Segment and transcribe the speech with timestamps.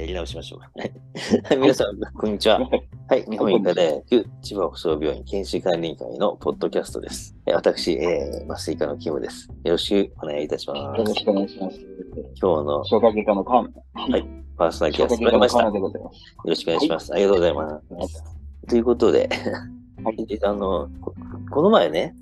[0.00, 0.70] やり直しましょうか。
[0.76, 2.60] はい皆さん、こんにちは。
[3.08, 7.34] はい、日本医科大学千葉北総病院研修管理会のポッドキャストです。
[7.46, 9.48] え私、えー、麻酔科のキムです。
[9.64, 10.78] よろしくお願いいたします。
[10.98, 11.78] よろしくお願いします。
[12.40, 13.74] 今日の消化外科のカン。
[13.94, 15.64] はいパーソナリティ消が化務まりました。
[15.64, 16.12] よ。
[16.44, 17.12] ろしくお願いします。
[17.12, 18.24] ありがとうございます。
[18.68, 19.28] ということで、
[20.02, 20.26] はい。
[20.44, 21.14] あの、こ
[21.50, 22.14] この前ね、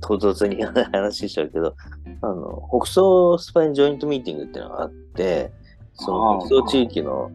[0.00, 1.74] 唐突に話しちゃうけど、
[2.22, 5.52] あの、北総スパインジョイントミーティングっていうのがあって、
[5.94, 7.30] そのあー北総地域の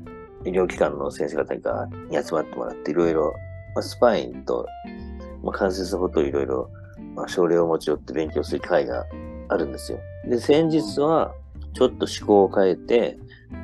[0.46, 3.34] 医療機関の先生方がに集まってもらって、いろいろ、
[3.76, 4.66] まあ、スパインと、
[5.44, 6.70] まあ、関節のことをいろいろ、
[7.16, 9.06] まあ、症例を持ち寄って勉強する会が
[9.50, 10.00] あるんですよ。
[10.26, 11.34] で、先日は、
[11.74, 13.18] ちょっと思考を変えて、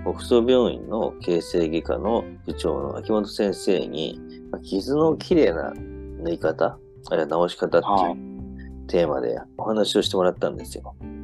[0.03, 4.20] 北総病院の形成外科の部長の秋元先生に、
[4.52, 6.77] まあ傷のきれいな縫い方、
[7.09, 10.95] あるいは治し方ってはいいうテーマでお話をしてもらったんですよ。
[11.00, 11.15] はい。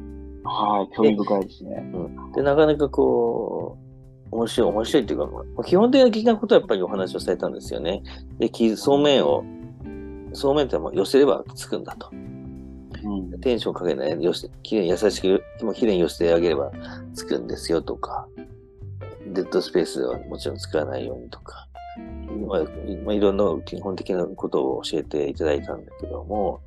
[0.44, 1.90] 興味深いですね。
[1.94, 3.78] うん、で、なかなかこ
[4.30, 8.02] う、面白い、面白いっていうか、まあ基本的なことはやっぱりお話をされたんですよね。
[8.38, 9.44] で、傷、そうめんを、
[10.32, 12.08] そうめんってもう寄せればつくんだと。
[12.12, 13.40] うん。
[13.40, 16.72] テンションかけない、よし、きれいに優しく、もうきれいに寄せてあげれば
[17.14, 18.26] つくんですよとか、
[19.26, 21.68] デッドスペースはもちろん作らないようにとか、
[22.48, 22.64] まあ、
[23.04, 26.60] まあ、いろんな基本的なことを教えていただいたんだけども、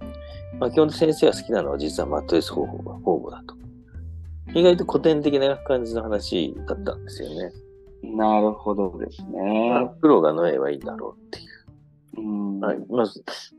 [0.59, 3.64] まあ、基本先生が好きなのは実はマットレス方法が方法だと。
[4.55, 7.51] 意外と古典的な感じの話だったんですよね。
[8.03, 9.91] なるほどですまあね。
[10.01, 12.21] プロが縫えばいいんだろうっていう。
[12.21, 12.59] うん。
[12.59, 12.79] はい。
[12.89, 13.05] まあ、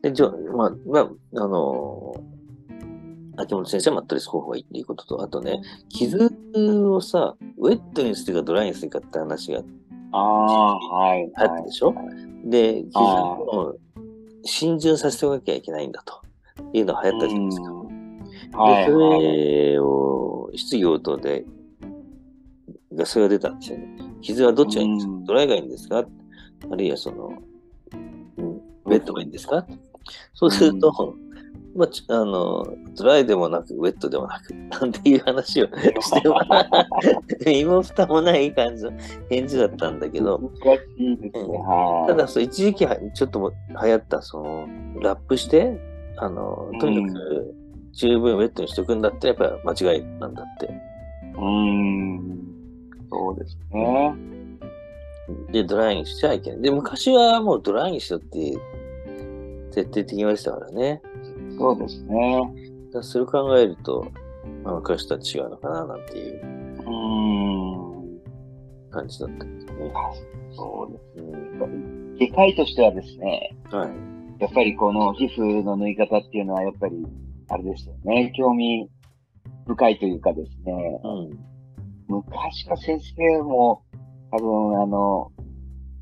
[0.02, 2.14] で、じゃあ、まあ、まあ、あの
[3.36, 9.60] 秋元先生はマットレス方法がいいっていうことと、あとね、傷をさ、ウェットにするかドライにするかって話が
[10.12, 11.30] ああ、はい。
[11.34, 12.06] あったでしょ、はい
[12.46, 13.76] で、傷あを
[14.44, 16.22] 浸潤させておかなきゃいけないんだと
[16.72, 17.72] いうのが流行ったじゃないですか。
[18.58, 18.86] はい。
[18.86, 21.44] で、そはいれを質疑応答で、
[22.94, 23.98] がそれが出たんですよね。
[24.22, 25.12] 傷はどっちがいいんですか？
[25.12, 25.24] うん。
[25.24, 26.04] ドライがいいんですか？
[26.70, 27.32] あるいはその、
[28.38, 28.46] うん、
[28.86, 29.66] ウェットがいいんですか？
[30.34, 31.14] そうすると、
[31.74, 32.64] まあ、ちあの、
[32.96, 36.40] ドライでもなく、ウェットでもなく、なんていう話をしても、
[37.44, 38.92] 身も蓋もない感じの
[39.28, 40.40] 返事だったんだけど。
[42.06, 43.50] ただ、そう一時期はちょっとも
[43.82, 44.66] 流行った、その、
[45.02, 45.78] ラップして、
[46.16, 47.54] あの、とにかく
[47.96, 50.66] 十分ウェットにしとくんだって、やっぱり間違いなんだって。
[50.66, 52.38] うーん。
[53.10, 54.14] そうですね。
[55.50, 56.62] で、ドライにしちゃいけない。
[56.62, 58.56] で、昔はもうドライにしろって、
[59.72, 61.02] 徹底的に言われてたからね。
[61.58, 62.40] そうですね。
[62.86, 64.06] だからそれを考えると、
[64.62, 66.40] まあ、昔とは違うのかな、なんていう
[66.78, 66.90] うー
[68.02, 68.20] ん。
[68.90, 69.92] 感じだったんですよね。
[70.52, 71.58] そうですうん
[72.18, 72.26] ね。
[72.28, 73.90] 外科医としてはですね、はい。
[74.42, 77.06] やっぱりこの皮膚の縫い方っていうのはやっぱり、
[77.48, 78.88] あれですよね、興味
[79.66, 81.38] 深いというかですね、うん。
[82.08, 83.82] 昔か先生も、
[84.30, 85.32] 多分あの、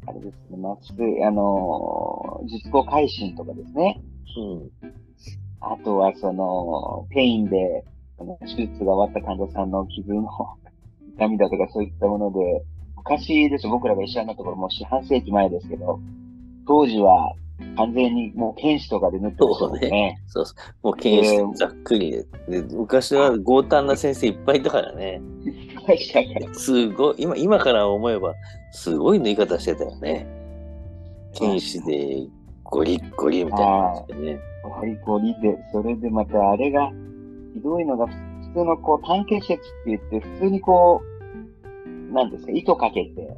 [0.07, 0.93] あれですね、まつ
[1.27, 4.01] あの、術後改心とかですね、
[4.83, 4.93] うん。
[5.61, 7.85] あとはその、ペインで、
[8.47, 10.29] 手術が終わった患者さんの傷の
[11.17, 12.65] 痛みだとかそういったもので、
[12.97, 16.01] 昔ですよ、僕らが医者になった頃もう四半世紀前ですけど、
[16.67, 17.35] 当時は
[17.77, 20.23] 完全にもう絹糸とかで縫ってましたもんそうね。
[20.27, 20.87] そうそう。
[20.87, 22.11] もう絹糸ざっくり
[22.49, 22.63] で。
[22.63, 25.21] で昔は豪胆な先生いっぱいいたからね。
[26.53, 28.35] すごい、今、今から思えば、
[28.73, 30.27] すごい縫い方してたよね。
[31.35, 32.29] 剣士で
[32.65, 34.41] ゴリッゴリみたいな感じでね。
[34.63, 36.91] ゴリゴリで、それでまたあれが、
[37.55, 38.15] ひどいのが、普
[38.55, 43.37] 通のこう、単結節って言って、普通にこう、なんですか、糸かけて、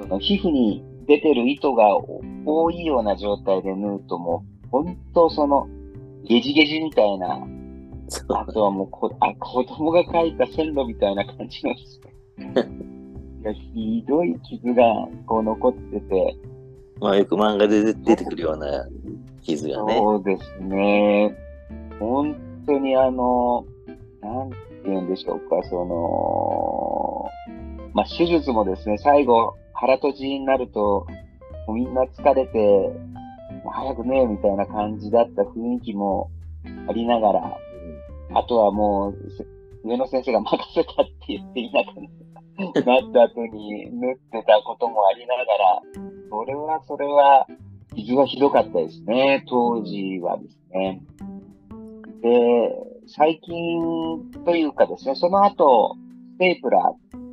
[0.00, 1.96] その皮膚に出てる糸が
[2.46, 5.68] 多いような状態で縫うともう、本当その、
[6.24, 7.46] ゲジゲジみたいな、
[8.28, 12.00] あとはもうこ、あ、子供が描いた線路みたいな感じなんです
[12.38, 12.94] ね。
[13.42, 14.84] いやひどい傷が
[15.26, 16.36] こう残ってて、
[16.98, 18.86] まあよく漫画で出出てくるような
[19.42, 19.96] 傷がね。
[19.98, 21.36] そうですね。
[22.00, 22.34] 本
[22.66, 23.66] 当にあの、
[24.22, 24.56] なんて
[24.86, 27.30] 言うんでしょうか、その、
[27.92, 31.06] まあ、手術もですね、最後、腹閉じになると、
[31.68, 32.90] みんな疲れて、
[33.70, 36.30] 早くね、みたいな感じだった雰囲気も
[36.88, 37.58] ありながら、
[38.32, 39.14] あとはもう、
[39.86, 45.82] 上野先生が任せたって言っていなくなった後に縫ってたこともありながら、
[46.30, 47.46] それはそれは、
[47.94, 51.02] 傷はひどかったですね、当時はですね。
[52.22, 52.30] で、
[53.06, 55.94] 最近というかですね、その後、
[56.36, 57.23] ステープラー、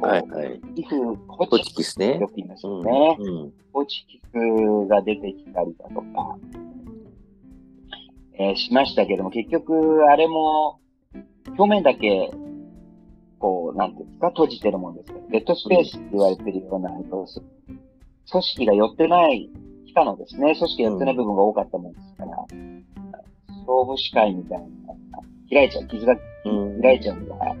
[0.00, 0.60] こうはいはい。
[0.74, 2.28] 皮膚、ホホチチキスねよ。
[2.28, 2.72] く言いますうん。
[2.78, 3.16] よね。
[3.18, 3.52] うん。
[3.72, 6.38] ホチキスが出てきたりだとか、
[8.38, 10.78] えーしましたけども、結局、あれも、
[11.58, 12.30] 表面だけ、
[13.40, 17.26] こう、なんていうんですか、閉じてるもんですから、デッドスペースって言われてるような、組
[18.42, 19.50] 織が寄ってない
[19.86, 24.66] 期間のですね、組織が寄ってない部分が多かったもんですから、勝負視界みたいな、
[25.50, 26.16] 開いちゃう、傷が
[26.82, 27.56] 開いちゃうのが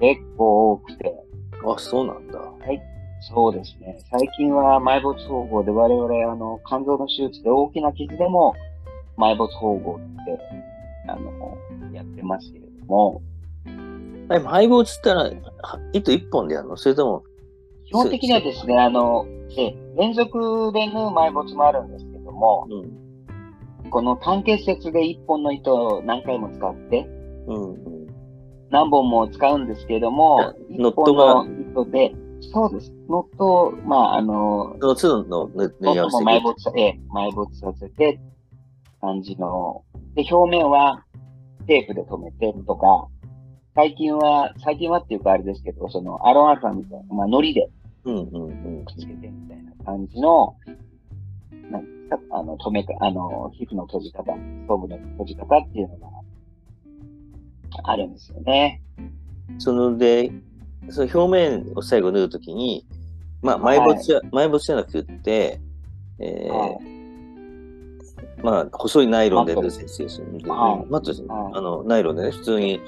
[0.00, 1.29] 結構多くて。
[1.66, 2.38] あ、そうなんだ。
[2.38, 2.82] はい。
[3.20, 3.98] そうですね。
[4.10, 8.54] 最近は埋没方法で我々、あの、肝臓の手術で大きな傷でも
[9.18, 10.38] 埋没縫合って、
[11.06, 11.58] あの、
[11.92, 13.20] やってますけれども。
[14.28, 15.30] 埋没ったら、
[15.92, 16.76] 糸一本でやるの？
[16.76, 17.24] それとも
[17.86, 19.26] 基本的にはですね、あの、
[19.58, 27.08] え連続で縫う埋没もあるんですけども、うん、この単結節で一本の糸を何回も使って、
[27.48, 27.99] うんうん、
[28.70, 32.14] 何本も使うんですけれども、ノットが糸で、
[32.52, 32.92] そうです。
[33.08, 38.20] ノットまあ、あの、その都度の縫い合わせ埋没さ、え埋没させて、
[39.00, 39.82] 感じの、
[40.14, 41.04] で、表面は
[41.66, 43.08] テープで留めてとか、
[43.74, 47.68] 最近は、最近はっていうかあれですけど、そのアロンアルファみたいな、まあ、糊で
[48.04, 48.84] うんうんうん。
[48.84, 50.56] くっつけてみたいな感じの、
[51.70, 56.19] なんか、あの、止めか、あの、皮膚の閉じ方、ストーブの閉じ方っていうのが
[57.84, 58.82] あるんですよね。
[59.58, 60.30] そので、
[60.90, 62.86] その表面を最後縫うときに、
[63.42, 65.60] まあ、埋没じゃ、はい、埋没じゃなくって、
[66.18, 66.78] えー、はい、
[68.42, 70.40] まあ、細いナイロンで縫う先生ですよね。
[70.48, 72.80] はい、マットですね、はい、あの、ナイロンでね、普通に、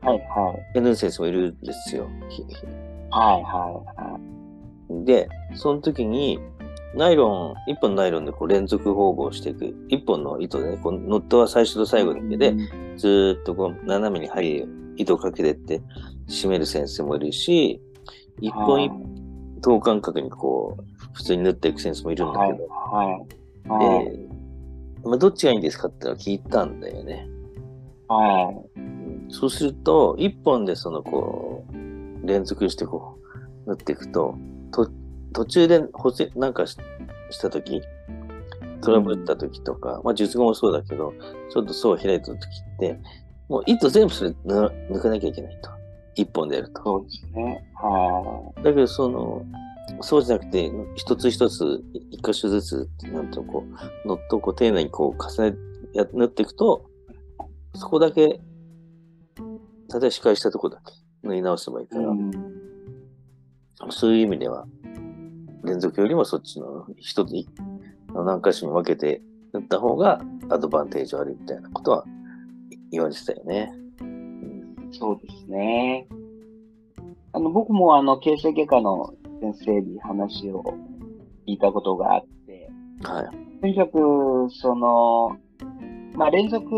[0.00, 0.80] はいはい。
[0.80, 2.08] 縫う先生もいるんですよ。
[3.10, 4.18] はいはいは
[5.00, 5.04] い。
[5.04, 6.38] で、その時に、
[6.96, 9.74] ナイロン、一本のナイロンでこう連続縫合していく。
[9.88, 12.54] 一本の糸でね、このノットは最初と最後だけで、
[12.96, 15.82] ずっとこう斜めに針、糸をかけてって
[16.28, 17.80] 締める先生もいるし、
[18.40, 18.92] 一本一
[19.60, 24.28] 等間隔にこう、普通に縫っていく先生もいるんだけど、はいはいはい、で、
[25.04, 27.28] まあ、どっちがいいんですかって聞いたんだよね。
[28.08, 29.32] はい。
[29.32, 33.18] そうすると、一本でそのこう、連続してこ
[33.66, 34.36] う、縫っていくと、
[34.70, 34.90] と
[35.34, 36.76] 途中で補正なんかし
[37.40, 37.82] たとき、
[38.80, 41.12] トラブったときとか、まあ術後もそうだけど、
[41.52, 42.40] ちょっと層を開いたときっ
[42.78, 42.98] て、
[43.48, 45.70] もう糸全部それ抜かなきゃいけないと。
[46.16, 46.82] 一本でやると。
[46.82, 47.70] そうですね。
[47.74, 48.62] はい。
[48.62, 49.44] だけど、その、
[50.00, 53.64] そうじゃなくて、一つ一つ、一箇所ずつ、なんとこ
[54.04, 55.56] う、ノットをこう丁寧にこう重ね、
[55.92, 56.86] や、縫っていくと、
[57.74, 58.38] そこだけ、例
[59.96, 60.92] えば仕返したとこだけ
[61.22, 62.30] 縫い直せばいいから、うん
[63.90, 64.66] そういう意味では、
[65.64, 67.48] 連続よりもそっちの一つに
[68.14, 69.22] 何箇所に分けて
[69.52, 70.20] 打った方が
[70.50, 72.04] アドバンテージあるみたいなことは
[72.90, 73.72] 言われてたよね。
[74.92, 76.06] そうですね。
[77.32, 80.62] あの、僕もあの、形成外科の先生に話を
[81.48, 82.70] 聞いたことがあって、
[83.02, 83.60] はい。
[83.60, 85.36] とにかく、その、
[86.14, 86.68] まあ、連続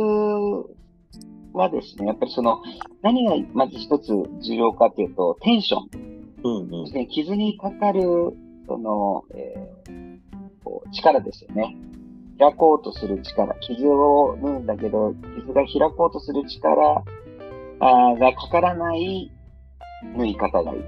[1.53, 2.63] はですね、やっぱりその、
[3.03, 4.09] 何がまず一つ
[4.41, 6.07] 重要かというと、テンション。
[6.43, 8.03] うんうん、傷にかかる、
[8.67, 10.19] その、えー、
[10.65, 11.77] こう力ですよね。
[12.39, 13.55] 開こうとする力。
[13.61, 17.03] 傷を縫うんだけど、傷が開こうとする力
[17.81, 19.31] あがかからない
[20.17, 20.81] 縫い方がいい。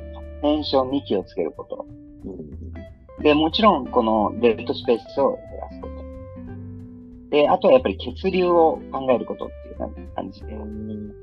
[0.42, 1.86] テンションに気をつけること。
[2.24, 7.30] うん、で、もちろん、このデッドスペースを減らすこと。
[7.30, 10.56] で、あとはやっぱり血流を考えることっていう感じで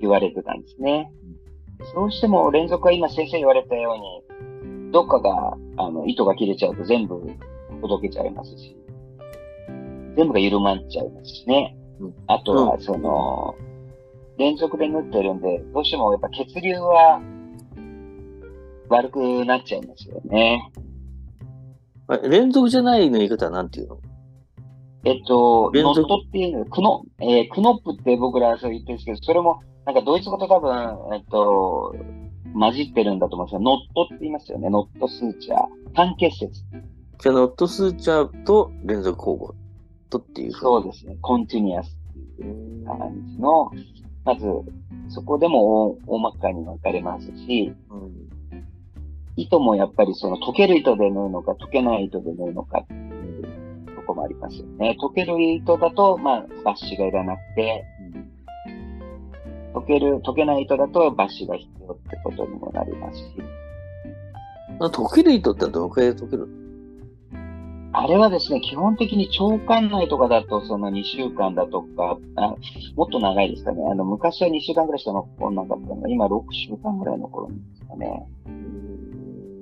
[0.02, 1.12] 言われてたんですね。
[1.94, 4.55] どうしても連続は今先生言われたように、
[4.96, 7.22] どっかが、あの、糸が切れちゃうと全部
[7.82, 8.78] 届けちゃいますし、
[10.16, 11.76] 全部が緩まっちゃいますしね。
[12.00, 13.56] うん、あとは、その、
[14.38, 17.22] 連続で縫ってるんで、どうしてもやっぱ血流は
[18.88, 20.72] 悪くなっちゃいますよね。
[22.24, 24.00] 連続じゃない縫い方は何て言うの？
[25.04, 31.94] えっと、ノットっていうの、クノ、えー、クノップって僕らそう言ってるんですけど、それもなんかドイツ語と多分、えっと、
[32.58, 34.70] 混じってるんだと思うんですが、ノットって言いますよね。
[34.70, 35.94] ノットスーチャー。
[35.94, 36.64] 単結節。
[37.20, 39.56] じゃあ、ノットスーチャーと連続交互
[40.10, 41.18] とっていうそうですね。
[41.22, 42.98] コンティニアスっていう感
[43.28, 43.72] じの、
[44.24, 44.46] まず、
[45.10, 48.66] そこでも大まかに分かれますし、うん、
[49.36, 54.98] 糸もやっぱりその溶ける糸で縫うのか、溶けない糸で縫うのかっていうとこもありますよね。
[55.02, 57.86] 溶ける糸だと、まあ、バッシュがいらなくて、
[59.76, 63.26] 溶ける、溶けない糸だとバッシュが必要ってことにもなりますし。
[64.80, 66.48] 溶ける糸ってどのくらいで溶ける
[67.98, 72.56] あれはですね、基本的に腸管内とかだと、その2週間だとか、あ
[72.96, 73.82] もっと長いですかね。
[73.90, 78.28] あの、昔は2週間ぐらいしか残んなかったのが、今6週間ぐらい残るんですかね。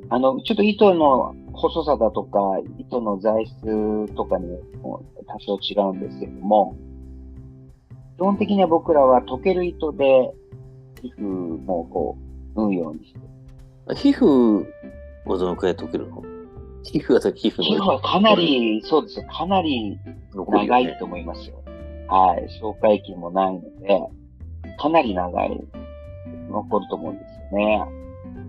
[0.10, 2.40] あの、ちょっと糸の細さだとか、
[2.80, 4.48] 糸の材質とかに
[4.82, 6.76] も多少違うんですけども、
[8.24, 10.32] 基本的には僕らは溶ける糸で
[11.02, 12.18] 皮膚もこ
[12.56, 13.20] う縫うようにして、
[13.96, 14.66] 皮膚
[15.26, 16.24] はどのくらい溶けるの？
[16.84, 19.26] 皮膚は皮膚の皮膚はかなり、そうですよ。
[19.28, 20.00] かなり
[20.34, 21.62] 長いと思いますよ。
[22.08, 22.50] はい。
[22.62, 24.00] 消化液もないので、
[24.80, 25.60] かなり長い、
[26.50, 27.84] 残ると思うんですよね。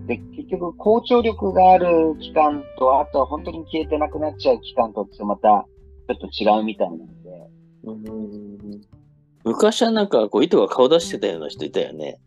[0.07, 5.67] で、結局、好調力がある期間と、あとは本当に消えてなくなっちゃう期間とってまた、
[6.07, 7.49] ちょっと違うみたいなので、
[7.83, 8.81] うん
[9.45, 12.19] 昔はなんかこう糸が顔出してたような人いたよね。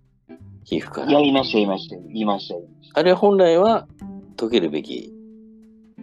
[0.65, 1.11] 皮膚から。
[1.11, 3.01] いや、いました、いました、いました、いました。
[3.01, 3.89] あれは本来は
[4.37, 5.13] 溶けるべき。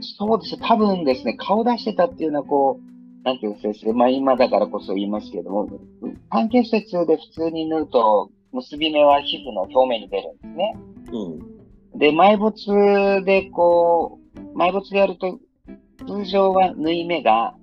[0.02, 5.70] そうですね、多分ですね、顔出してたっていうのは、こう、なんていうんですか、まあ今だからこそ言いますけども、
[6.30, 10.78] 関係節で普通に縫うと、結び目は皮膚の表面に出るんですね。
[11.14, 12.00] うん。
[12.00, 15.40] で、埋没でこう、埋没でやると、
[16.08, 17.56] 通常は縫い目が、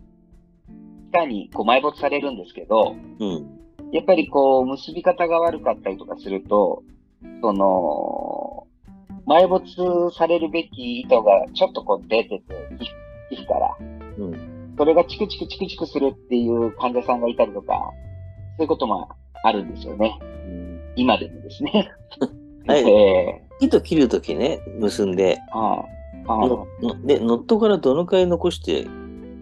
[1.13, 3.63] 下にこう埋没されるんですけど、うん。
[3.93, 6.83] やっぱりこう、結び方が悪かったりとかすると、
[7.43, 8.67] その、
[9.27, 12.45] 埋没されるべき糸がちょっとこう出てて、
[13.31, 13.77] 皮膚から。
[14.19, 14.75] うん。
[14.77, 17.93] それがチクチクチクチクするっていう患者さんがいたりとか、
[18.57, 19.09] そういうことも
[19.45, 20.19] あるんですよね。
[20.97, 21.91] 今でもですね。
[22.67, 25.87] はい え糸切るときね、結んで、ーは
[26.25, 26.27] い。
[26.27, 26.49] はい。
[26.49, 28.87] のので、ノットからどのくらい残して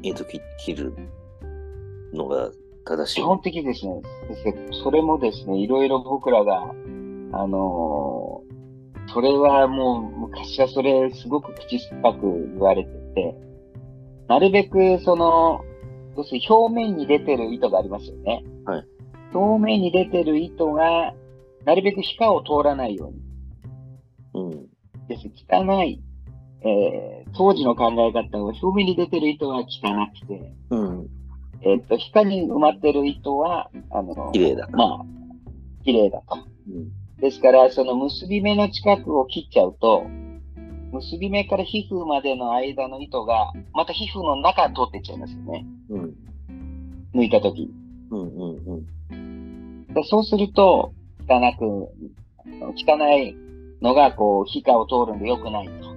[0.02, 0.94] 糸切切る
[2.12, 2.50] のが
[2.84, 4.02] 正しい基本的にですね、
[4.82, 6.72] それもですね、いろいろ僕らが、
[7.32, 8.50] あのー
[9.12, 12.20] それはもう昔はそれすごく口酸っぱく
[12.54, 13.34] 言われてて、
[14.28, 15.64] なるべくその、
[16.16, 18.44] 要するに表面に出てる糸がありますよね。
[18.64, 18.86] はい。
[19.34, 21.12] 表面に出てる糸が、
[21.64, 23.12] なるべく皮下を通らないよ
[24.34, 24.44] うに。
[24.44, 24.66] うん。
[25.08, 25.28] です。
[25.50, 26.00] 汚い、
[26.62, 29.64] えー当時の考え方は表面に出てる糸は汚
[30.20, 31.06] くて、うん。
[31.62, 34.68] えっ、と、皮下に埋まってる糸は、あの、綺麗だ。
[34.72, 36.38] まあ、綺麗だと。
[36.68, 37.20] うん。
[37.20, 40.04] ですから、その結び目の近くを切っちゃうと、
[40.92, 45.66] 結び目から皮膚までの間の糸が、また皮膚の中通ってっちゃいますよね。
[45.90, 46.14] うん。
[47.14, 47.70] 抜いたとき。
[48.10, 48.20] うん。
[48.20, 48.86] うん。
[49.10, 49.86] うん。
[49.88, 50.92] でそうすると、
[51.28, 51.88] 汚く、
[52.74, 53.36] 汚い
[53.82, 55.90] のが、こう、皮下を通るんで良くないと。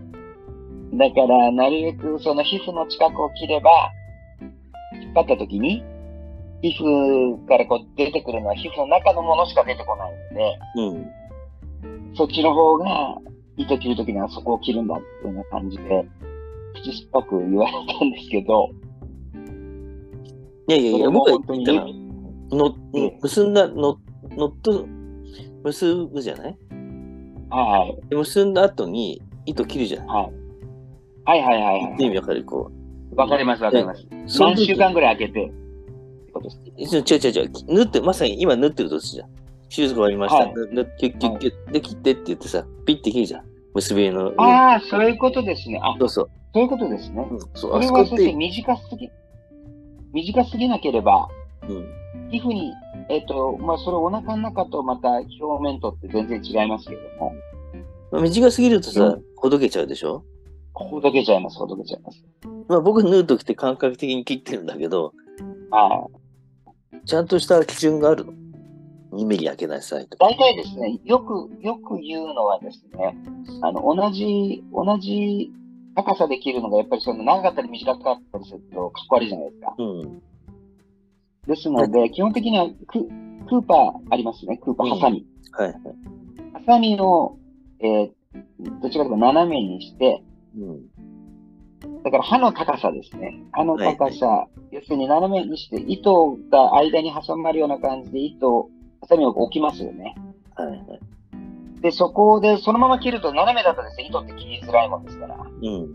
[0.98, 3.92] だから、なるべくその皮膚の近くを切れば、
[5.16, 5.84] 引ったときに、
[6.62, 12.16] 皮膚からこう出てくるのは皮膚の中のものしか出てこないので、うん。
[12.16, 13.18] そっちの方が、
[13.58, 16.08] 糸切るときにはそこを切るんだっていうような感じで、
[16.74, 18.70] 口酸っぱく言われたんですけど、
[20.70, 23.20] いやいやいや、僕が本当に言ったのは、のええ。
[23.22, 23.98] 結んだの、
[24.32, 24.88] ノット、
[25.66, 26.58] 結ぶじゃない？
[27.50, 30.08] はい、で結んだ後に糸切るじゃない。
[30.08, 30.32] はい。
[31.26, 31.82] はいはいはい。
[31.84, 32.44] はって意味わかる？
[32.44, 32.83] こい。
[33.16, 34.02] わかりますわかります。
[34.02, 34.30] う。
[34.30, 36.98] その時何週間ぐらい空けて、ってことです。
[36.98, 37.52] 違う違う違う。
[37.68, 39.30] 縫って、まさに今縫ってるとするじゃん。
[39.70, 40.46] 手術が終わりました。
[40.46, 43.44] はいぬぬキュッキュッキュッで切ってって言ってさ、ピッて切るじゃん。
[43.74, 44.36] 結び目の上。
[44.38, 45.80] ああ、そういうことですね。
[45.82, 46.30] あ、そうそう。
[46.54, 47.28] そういうことですね。
[47.30, 49.10] うん、そう、こあれは先生、そこって、短すぎ、
[50.14, 51.28] 短すぎなければ、
[51.68, 52.30] うん。
[52.30, 52.72] 皮膚に、
[53.10, 57.34] えっ、と、まあ、それお腹の中とまた表面とって全然違いますけども、
[58.12, 60.24] まあ、短すぎるとさう、ほどけちゃうでしょ？
[60.74, 62.24] ほどけちゃいます、ほどけちゃいます。
[62.68, 65.14] まあ僕縫うときって感覚的に切ってるんだけど、
[65.70, 66.08] は
[67.06, 68.34] ちゃんとした基準があるの
[69.14, 70.20] ？2ミリ開けなさいとい。
[70.20, 70.26] か。
[70.26, 73.16] 大体ですね、よく、よく言うのはですね、
[73.62, 75.52] あの、同じ、同じ
[75.96, 79.76] 高さで切るのが、やっぱりその長かったり短かったりすると、かっこ悪いじゃないですか。
[79.78, 80.22] うん。
[81.48, 83.06] ですので、基本的にはク、
[83.48, 85.26] クーパーありますね、クーパー、ハサミ。
[85.52, 85.82] はいはい。
[86.54, 87.38] ハサミを、
[87.80, 88.12] えー
[88.82, 90.24] どちらかというと斜めにして、
[90.58, 92.04] うん。
[92.04, 93.44] だから刃の高さですね。
[93.52, 98.70] 刃の高さ、要するに斜めにして、糸が間に挟まるような感じで糸を、
[99.02, 100.16] ハサミを置きますよね。
[100.56, 101.82] はいはい。
[101.82, 105.90] で、そこで、そのまま切ると斜めだとですね、糸って切りづらいもんですから、うん。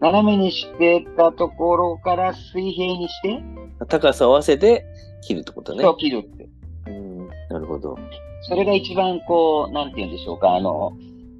[0.00, 3.42] 斜めにしてたところから水平にして、
[3.88, 4.84] 高さを合わせて
[5.22, 5.90] 切るってことね糸。
[5.90, 6.48] を切るって。
[6.88, 7.28] うん。
[7.50, 7.96] なるほど。
[8.42, 10.92] それが一番こう、なんて言うんでしょうか、あの、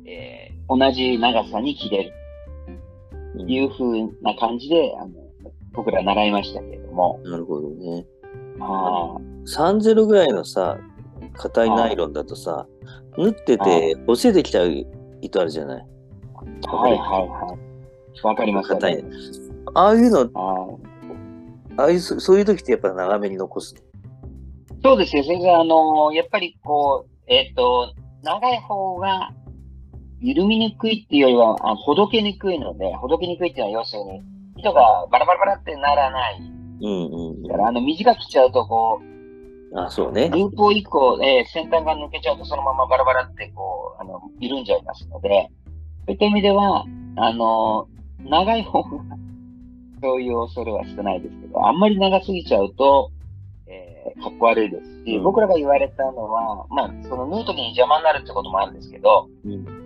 [0.07, 2.13] えー同じ長さに切れる
[3.39, 3.85] いう風
[4.23, 5.11] な感じで、あの、
[5.73, 8.05] 僕ら習いましたけれども、なるほどね。
[8.61, 10.79] あ30ぐらいのさ、
[11.35, 12.67] 硬いナイロンだとさ、
[13.17, 14.87] 縫ってはて、押せてきちゃう
[15.21, 15.87] 糸あるじゃない？
[16.69, 18.27] あ、はいはいはい。
[18.27, 18.97] わかります硬い。
[19.03, 19.05] ね。
[19.75, 20.67] ああいうの、あ
[21.83, 23.75] ああいうそ、そういう時ってやっぱ長めに残す。
[24.83, 29.31] そうですね、先生、あの、やっぱりこう、えっ、と、長い方が
[30.23, 34.23] 緩みにくいっていうよりは、あほどけにくいので、ほどけにくいっていうのは要するに、
[34.57, 36.41] 糸がバラバラバラってならない。
[36.81, 39.05] うんうんだから、あの、短く切っちゃうと、こう、
[39.73, 39.79] うん。
[39.79, 40.29] あ、そうね。
[40.31, 45.51] ループを一個、えー先端が抜けちゃうと、そのままバラバラって、こう、あの、緩んじゃいますので、
[46.07, 46.85] そういった意味では、
[47.17, 47.89] あの、
[48.21, 48.89] 長い方が、
[50.01, 53.11] そういう恐れは少ないですけど、あんまり長すぎちゃうと、
[53.67, 59.82] えー、かっこ悪いですし、うん、僕らが言われたのは、まあ、その縫う時に邪魔になるってこともあるんですけど、うん、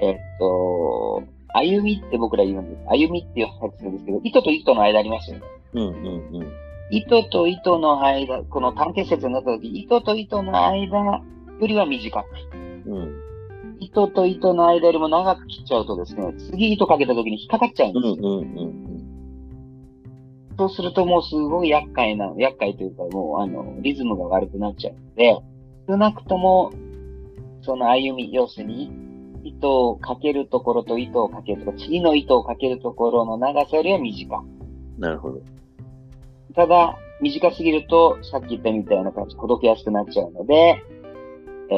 [0.00, 1.22] えー、っと、
[1.54, 2.82] 歩みって僕ら言うんです。
[2.88, 5.42] 歩みって言われてるんですけど、糸と糸の間ありますよね。
[5.74, 5.94] うんうん
[6.36, 6.52] うん。
[6.90, 11.22] 糸と糸の間、この単結節になった時、糸と糸の間よ
[11.60, 12.26] りは短く。
[12.86, 13.30] うん。
[13.80, 18.14] 糸と糸の間よりも長く切っちゃうとですね、次糸かけた時に引っかかっちゃうんですよ。
[18.14, 18.90] うんうんうん。
[20.58, 25.36] そうするともうすごい厄介な、厄介というかもうあの、リズムが悪くなっちゃうので、
[25.88, 26.72] 少なくとも、
[27.62, 28.90] その歩み、要するに、
[29.44, 35.00] 糸をかけるところと糸をかけるところ、次の糸をかけるところの長さよりは短い。
[35.00, 35.40] なるほど。
[36.54, 40.82] ただ、短すぎると、さっき言ったみたいな感じ、ほどけやすくなっちゃうので、
[41.70, 41.74] え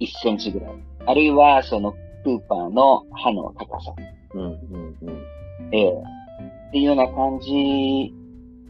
[0.00, 0.70] ー、1センチぐらい。
[1.06, 1.92] あるいは、その、
[2.24, 3.94] クーパーの刃の高さ。
[4.34, 5.24] うんうんうん。
[5.72, 8.14] えー、っていうような感じ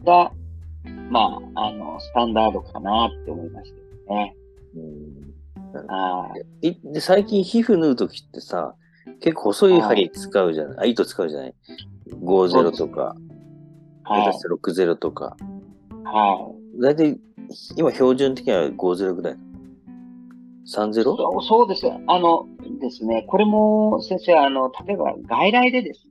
[0.03, 0.31] が、
[1.09, 4.35] まあ、あの、スタンダードかなって思いますけどね。
[4.75, 5.30] うん。
[5.87, 6.29] あ
[6.61, 8.75] で最近皮膚縫うときってさ、
[9.21, 11.55] 結構細い針使うじゃない、あ、糸使うじゃない
[12.09, 13.15] ?50 とか。
[14.03, 15.37] 下手して60とか。
[16.03, 16.81] はい。
[16.81, 17.19] 大体、
[17.77, 19.37] 今標準的には50ぐらい。
[20.73, 21.03] 30?
[21.03, 21.87] そうそうです。
[22.07, 22.47] あの
[22.79, 26.07] ですね、これも先生、あの、例えば外来でです。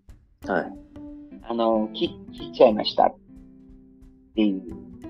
[0.46, 0.72] はい。
[1.42, 3.14] あの、切切っちゃいましたっ
[4.34, 4.62] ていう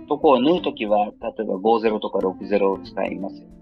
[0.08, 3.59] とこを縫うときは、例えば50とか60を使いますよね。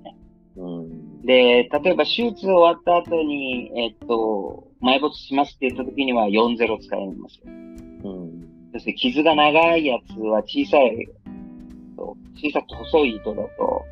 [1.28, 7.44] うん、で、例えば手術終わった後に、えっと、埋没しますって言ったときには40使いますよ。
[7.46, 11.08] うんそして傷が長いやつは小さい、
[12.36, 13.84] 小さく細い糸だと、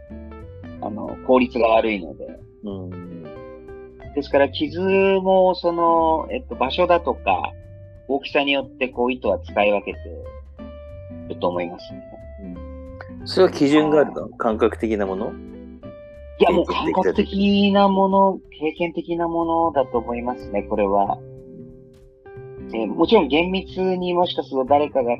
[0.82, 2.38] あの、効率が悪いので。
[2.62, 3.22] うん、
[4.14, 7.52] ですから、傷も、その、えっと、場所だとか、
[8.06, 9.98] 大きさによって、こう、糸は使い分けて
[11.28, 12.02] ると思いますね。
[13.20, 14.28] うん、それは基準があるの？
[14.28, 15.32] 感覚的なもの？
[16.38, 21.18] いや、もう感覚的なもの、経験的なものだと思いますね、これは。
[22.74, 25.16] えー、もちろん厳密にもしかすると誰かが、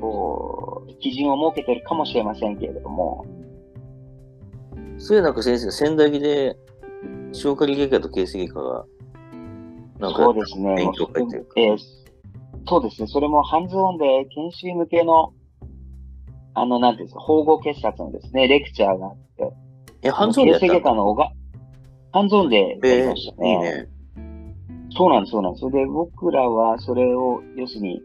[0.00, 3.26] こう、基準を設けてるかもしれませんけれども。
[4.96, 6.56] そういうなんか先生、仙台で
[7.32, 8.84] 消化器外科と形成外科が、
[9.98, 10.74] なんか、そうですね。
[10.76, 11.52] 勉強会というか。
[11.56, 11.78] えー、
[12.66, 13.08] そうですね。
[13.08, 15.34] それもハンズオンで研修向けの、
[16.54, 19.33] あの、なんていうんですか、縫合結紮のですね、レクチャーがあって。
[20.04, 21.32] え、ハンズオンでやったの小が、
[22.12, 23.52] ハンズオンでやりましたね。
[23.52, 23.88] えー、いいね。
[24.96, 25.60] そうなんです、そうなんです。
[25.62, 28.02] それで僕らはそれを、要するに、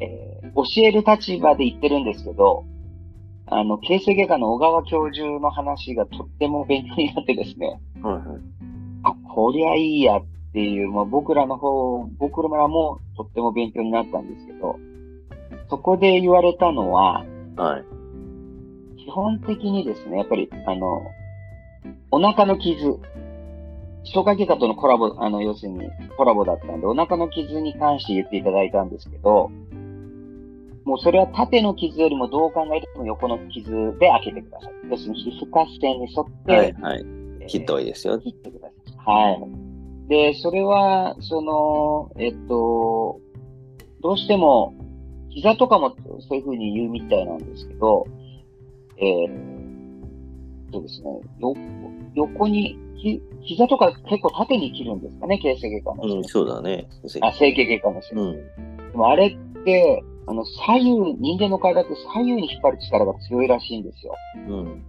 [0.00, 2.64] えー、教える立場で言ってるんですけど、
[3.46, 8.24] あの、形成外科の小川教授の話がとっても勉強になってですね、はいはい、
[9.02, 14.78] あ、こりゃいいやっていう、まあ、僕らの方、僕らもとっても勉強になったんですけど、
[15.68, 17.24] そこで言われたのは、
[17.56, 17.84] はい、
[19.04, 21.02] 基本的にですね、やっぱり、あの、
[22.10, 22.98] お腹の傷、
[24.04, 29.50] 消化外科とのコラボ、あの、要するにコラボだったんで、お腹の傷に関して言っていただいたんですけど、
[30.84, 34.72] もうそれは縦の傷よりもどう考えても横の傷で開けてください。
[34.90, 37.46] 要するに皮膚活性に沿って、はいはい。
[37.46, 38.18] 切った方がいいですよ。
[38.18, 38.96] 切ってください。
[39.06, 40.08] はい。
[40.08, 43.20] で、それは、その、えっと、
[44.02, 44.74] どうしても、
[45.28, 45.94] 膝とかも
[46.28, 48.06] そういうふうに言うみたいなんですけど、
[48.96, 49.49] えー、
[50.72, 51.54] そうですね、よ
[52.14, 56.16] 横にひ、膝とか結構縦に切るんですかね、形成外科の。
[56.16, 56.86] うん、そうだね。
[57.22, 58.20] あ、整形外科の人。
[58.20, 58.32] うん。
[58.92, 64.14] でもあれって、あの、左右、人間の体って左右に引っ張る力が強いらしいんですよ。
[64.48, 64.82] うん。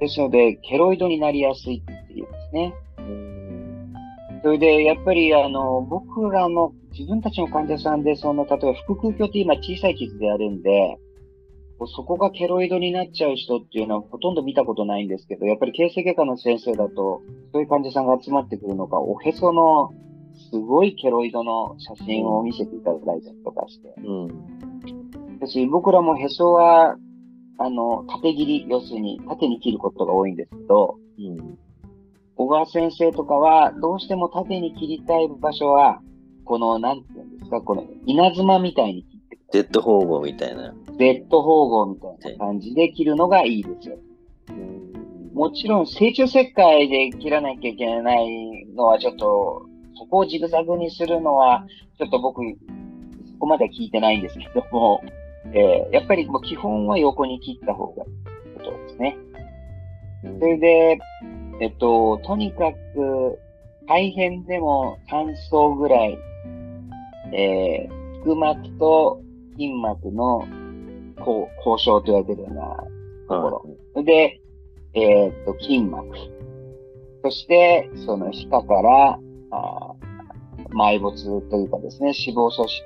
[0.00, 2.74] ですので、ケロイドになりやすいっていうんですね。
[2.98, 3.92] うん。
[4.42, 10.98] それで、やっぱり、あの、僕らの、自分たちの患者さんで、その、例えば腹腔鏡って今小さい傷であるんで、
[11.86, 19.90] そこがケロイドになっちゃう人っていうのはほとんど見たことないんですけど、やっぱり形成外科の先生だと、そういう患者さんが集まってくるのか、おへその
[20.50, 23.94] すごいケロイドの写真を見せていただいたりとかして。
[24.04, 24.28] うん。
[25.40, 26.96] 私、僕らもへそは、
[27.58, 31.58] あの、縦切り、要するに縦に切ることが多いんですけど、うん。
[32.36, 36.00] 小川先生とかは、どうしても縦に切りたい場所は、
[36.44, 39.06] この、なんていうんですか、この稲妻みたいに
[39.52, 40.74] Z 縫合みたいな。
[40.98, 43.98] Z 縫合みたいな感じで切るのがいいですよ。
[45.34, 51.66] もちろん、成長切開で切らなきゃいけないのはちょっと、そこをジグザグにするのは、
[51.98, 55.02] ちょっと僕、そこまで聞いてないんですけども、
[55.54, 58.10] えー、やっぱりもう基本は横に切った方がいい
[58.58, 59.16] ことですね。
[60.22, 60.98] それで、
[61.60, 63.38] えっと、とにかく、
[63.86, 66.18] 肺片でも3層ぐらい、
[67.32, 69.20] えー、腹膜と
[69.52, 70.46] 筋膜の
[71.26, 72.76] 交交渉と言われてるような
[73.28, 74.02] ところ。
[74.02, 74.40] で、
[74.94, 76.06] えーっと、筋膜。
[77.24, 79.18] そして、その皮下から、
[79.50, 80.12] あー
[80.74, 82.84] 埋没というかですね、脂肪組織、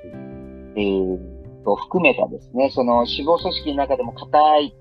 [0.75, 4.75] えー、と含めたですね、その脂肪組織の中でも硬い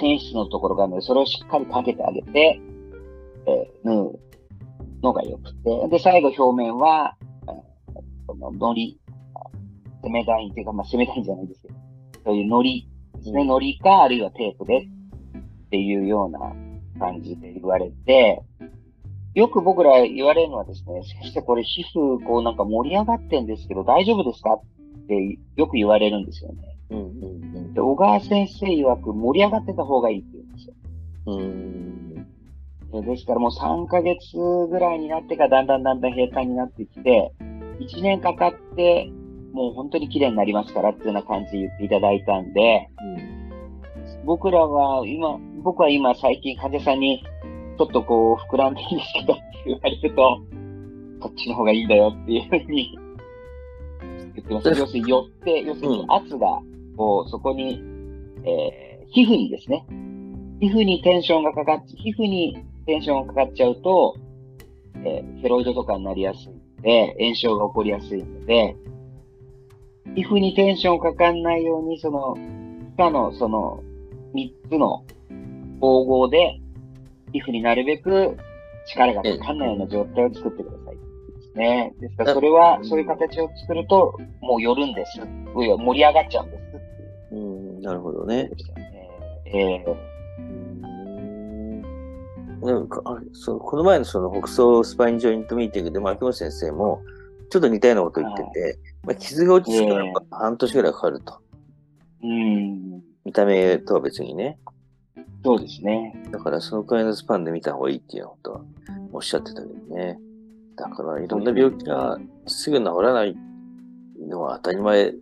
[0.00, 2.60] 繊維質のところがあるので、それをしっかりかけてあげて、
[3.46, 4.18] えー縫う
[5.02, 8.98] のが良くて、で、最後表面は、えーその、糊、
[10.02, 11.61] セメダインというか、まあ、セメダインじゃないです
[12.24, 16.38] そういう糊ですね、糊か、あるいはテープでっていうような
[16.98, 18.42] 感じで言われて、
[19.34, 24.60] よく僕ら言われるのはですね、先生これ皮膚こうなんか盛り上がってんですけど大丈夫ですかっ
[25.08, 26.76] てよく言われるんですよね。
[26.90, 30.74] うんうんで、小川先生曰く盛り上がってた方がいいって言うんですよ。
[31.26, 31.40] うん。
[32.92, 33.02] うん。
[33.02, 34.36] でですからもう3ヶ月
[34.70, 37.32] ぐらいになってからだんだんだんだん閉会になってきて、
[37.80, 39.10] 1年かかって
[39.52, 42.88] もう本当に綺麗になりますからっていうような感じで言っていただいたんで、
[44.24, 47.22] 僕らは今、僕は今最近患者さんに
[47.78, 50.40] ちょっとこう膨らんでいいんですけどって言われると、
[51.20, 52.98] こっちの方がいいんだよっていうふうに
[54.34, 54.68] 言ってます。
[54.68, 56.60] 要するに寄って、要するに圧が
[56.96, 57.82] こうそこに、
[58.44, 59.84] えー皮膚にですね、
[60.58, 64.16] 皮膚にテンションがかかっ皮膚にテンションがかかっちゃうと、
[65.04, 68.74] えーフェロイドとかになりやすいので、炎症が起こりやすいので、
[70.14, 72.36] 皮膚にテンションかかんないように、その、
[72.94, 73.82] 皮下のその
[74.34, 75.04] 3つの
[75.80, 76.60] 縫合で、
[77.32, 78.36] 皮膚になるべく
[78.86, 80.96] 力がかかんないような状態を作ってください。
[80.96, 81.02] で
[81.52, 81.94] すね。
[82.00, 85.20] ですから、それは、そういう形を作ると、もう寄るんです。
[85.54, 86.62] 盛り上がっちゃうんです
[87.32, 87.38] うう
[87.78, 88.50] ん、なるほどねこ。
[88.50, 89.10] とでしたね。
[89.46, 90.12] えーうん
[92.64, 97.02] でもかあそのこの前のその北総スパインジョイントミーティングで、牧本先生も、
[97.50, 101.40] ちょっと似たようなこと言ってて、まあ、傷が落ち着くの半年ぐらいかかると。
[102.22, 103.02] うん。
[103.24, 104.58] 見た目とは別にね。
[105.44, 106.24] そうですね。
[106.30, 108.60] だからそのくらいのスパンで見た方がいいっていうことは
[109.12, 110.18] おっしゃってたけどね。
[110.76, 113.36] だからいろんな病気がすぐ治らない
[114.20, 115.12] のは当たり前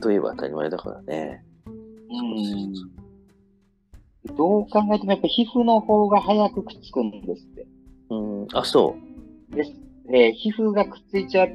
[0.00, 1.44] といえば当たり前だからね。
[1.66, 2.22] う
[4.32, 4.34] ん。
[4.36, 7.66] どう考えてもやっぱ皮膚の方が早くくっつくんですって。
[8.10, 8.96] うん、あ、そ
[9.50, 9.72] です。
[10.06, 11.48] で、皮膚がくっついちゃっ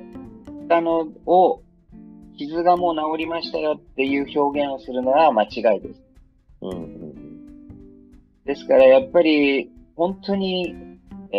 [0.70, 1.63] たのを、
[2.38, 6.02] 傷がもう治りましたよっていう表現をするのは間違いです。
[6.62, 6.70] う。
[6.70, 7.14] うん、うん。
[8.46, 10.76] ですからやっぱり、本当に、
[11.32, 11.38] え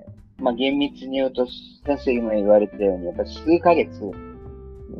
[0.00, 0.04] ー
[0.42, 1.46] まあ厳密に言うと、
[1.86, 4.00] 先生今言われたように、やっぱ数ヶ月、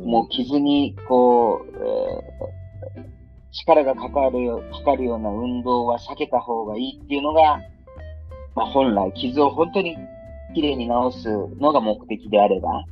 [0.03, 2.65] もう傷に、こう、えー
[3.55, 7.59] 力がかかるよ、かかるような運動は避けた方がいいっていうのが、
[8.53, 9.97] まあ本来、傷を本当に
[10.53, 11.29] きれいに治す
[11.59, 12.83] のが目的であれば、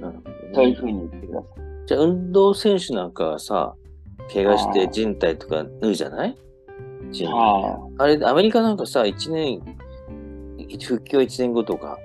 [0.00, 1.61] なるほどねそういうふうに言ってください。
[1.86, 3.74] じゃあ運動選手なんかはさ、
[4.32, 6.36] 怪我してはい人体とか縫うじゃない？
[7.10, 9.60] 人体はあれ、アメリカなんかさ、1年、
[10.80, 11.98] 復帰は1年後とか、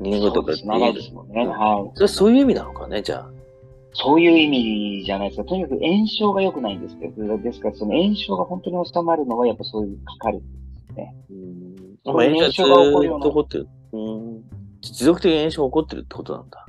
[0.00, 0.10] 2い。
[0.10, 1.44] 年後とかってそうです長いですもんね。
[1.44, 1.90] うんはい。
[1.94, 3.30] それそういう意味なのかね、じゃあ。
[3.94, 5.48] そういう意味じゃないですか。
[5.48, 10.46] とにかく炎症が良くないんですけど、ですからその炎症が本当に収まるのはやっぱそういうかかるんで
[10.88, 11.14] すね。
[11.30, 12.12] うん。
[12.12, 13.26] 炎症が起こるような。
[14.80, 16.66] 持続的に炎症が起こってるってことなんだ。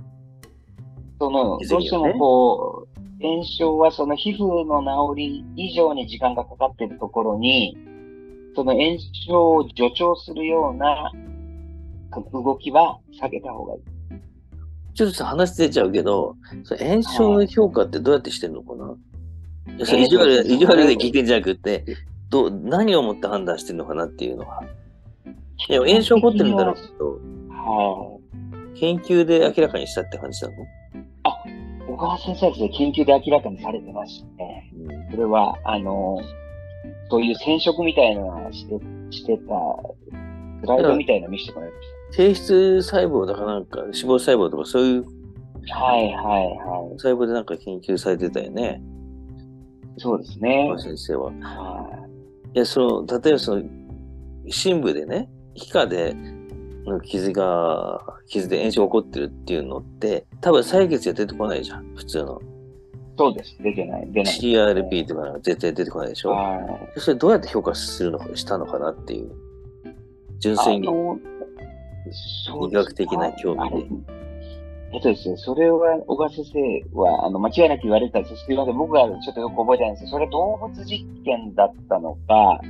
[1.24, 4.82] その、ねどうしてもこう、炎症はその皮膚の
[5.16, 7.78] 治り以上に時間がかかっているところに、
[8.56, 11.12] その炎症を助長するような
[12.34, 13.82] 動きは避けた方がいい。
[14.94, 18.94] ちょっとさ、話出ちゃうけど、それ炎症の評価ってどうやってしてんのかな、
[19.78, 21.86] いやそれ意地悪、意地悪で聞いてんじゃなくて、
[22.30, 24.64] どう、何をもって判断してんのかなっていうのは。
[25.70, 28.20] いや、炎症起こってるんだろうけど、は
[28.76, 30.56] 研究で明らかにしたって感じなの？
[30.56, 30.68] い。
[31.94, 34.72] 小川先生はですね、研究で明らかにされてましたね。
[34.76, 36.20] うんそれは、あの、
[37.10, 38.80] そういう染色みたいなのをして、
[39.12, 39.54] してた、
[40.62, 45.06] スライドみたいなの見せてもらいまし低質細胞だかなんか、脂肪細胞とかそういう
[45.68, 45.76] た。
[45.76, 48.82] はいはいは細胞でなんか研究されてたよね、
[49.98, 50.02] い。
[50.02, 50.68] そうですね小。
[50.70, 51.32] 川先生は。
[51.42, 52.08] は
[52.56, 53.64] いや、その、例えばその、
[54.50, 56.43] 深部でね、皮下で、の
[57.04, 62.42] 傷が、傷で炎症が起こってるっていうのって、多分採血じゃ出てこないじゃん、普通の。
[62.42, 62.54] い。
[63.18, 63.56] そうです。
[63.62, 64.12] 出てない。
[64.12, 64.36] 出ない。
[64.36, 66.32] CRP とか絶対出てこないでしょ。
[66.32, 66.58] は
[66.96, 67.00] い。
[67.00, 69.32] それどうやって評価するのか、したのかなっていう。
[70.40, 70.88] 純粋に。
[70.88, 73.88] 医学的な興味で
[74.94, 78.44] えっとですね、それは、小川先生は、あの、間違いなく言われたんです。
[78.44, 78.78] すみません。
[78.78, 82.62] 僕はちょっとよく覚えてないんですけど、それ動物実験だったのか、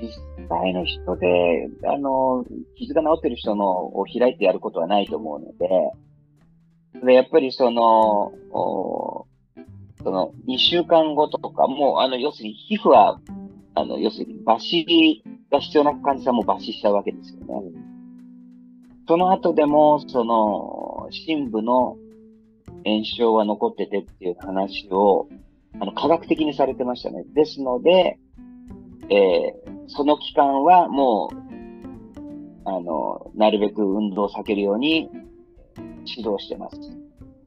[0.00, 2.44] 実体の人で、あの、
[2.76, 5.68] 傷が治ってる人のを開いてやることはないと思うので、
[7.04, 9.26] で、やっぱりその、お
[10.02, 13.20] その、2週間後とか、もう、あの、要するに皮膚は、
[13.74, 17.70] あの、要するに抜歯が必要な患者さんも抜歯しちゃうわけですよね。
[19.08, 21.96] その後でも、その、深部の
[22.84, 25.28] 炎症は残っててっていう話を、
[25.80, 27.24] あの、科学的にされてましたね。
[27.34, 28.18] ですので、
[29.08, 35.10] えー、その期間はもう、あの、なるべく運動を避けるように
[36.06, 36.76] 指導してます。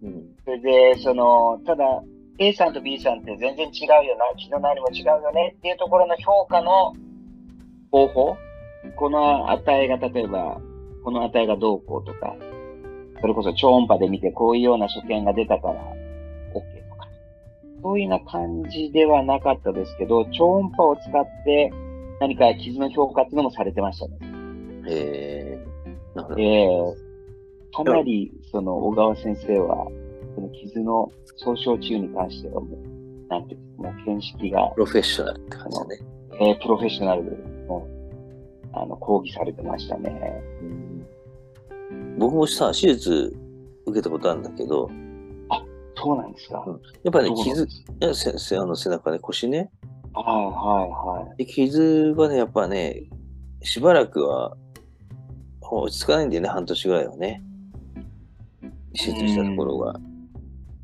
[0.04, 2.04] うん、それで、その、ただ、
[2.39, 6.93] A さんと B さんって全然違うよな、気の何も違うよねっていうところの評価の
[7.91, 8.38] 方法、
[8.95, 10.62] この値が例えば、
[11.04, 12.36] この値がどうこうとか、
[13.19, 15.82] それこそ超音波で見てこういうような所見が出たから
[16.54, 17.08] OK とか、
[17.82, 21.71] そういうような感じではなかったですけど、超音波を使って
[22.19, 24.17] 何か傷の評価っていうのもされてましたね。
[24.88, 26.95] へえー、えー、
[27.75, 29.88] かなり、その、小川先生は、
[30.36, 34.69] その傷の総称治癒に関してはもう、なんていうか、もう見識が。
[34.69, 35.99] プロフェッショナルって感じだね。
[36.39, 37.23] えー、プロフェッショナル
[37.67, 37.88] の、
[38.73, 40.43] あの、講義されてましたね。
[40.62, 43.36] うん、僕もさ、手術
[43.86, 44.89] 受けたことあるんだけど、
[45.49, 45.63] あ、
[45.95, 46.63] そうなんですか。
[46.65, 47.67] うん、やっぱり、ね、傷、
[48.13, 49.69] せあの背中ね、腰ね。
[50.23, 51.38] はいはいはい。
[51.38, 53.03] で、傷はね、やっぱね、
[53.62, 54.56] しばらくは
[55.62, 57.43] 落ち着かないんだよね、半年ぐらいはね。
[58.93, 59.99] 手術したところが。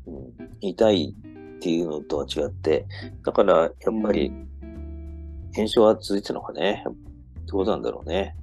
[0.06, 1.14] うん、痛い
[1.56, 2.86] っていうのとは違って、
[3.24, 3.70] だからやっ
[4.02, 4.32] ぱり
[5.54, 6.84] 炎症は続いてるのかね。
[6.86, 8.36] ってことなんだろうね。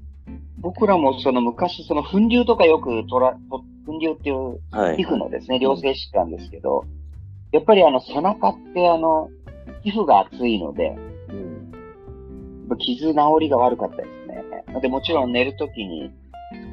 [0.57, 3.35] 僕らもその昔、その粉瘤とかよくとら、
[3.85, 4.59] 粉瘤っていう
[4.95, 6.85] 皮膚のですね、良性疾患ですけど、
[7.51, 9.29] やっぱりあの背中ってあの、
[9.83, 10.95] 皮膚が厚いので、
[11.29, 14.81] うん、傷治りが悪かったですね。
[14.81, 16.11] で、もちろん寝るときに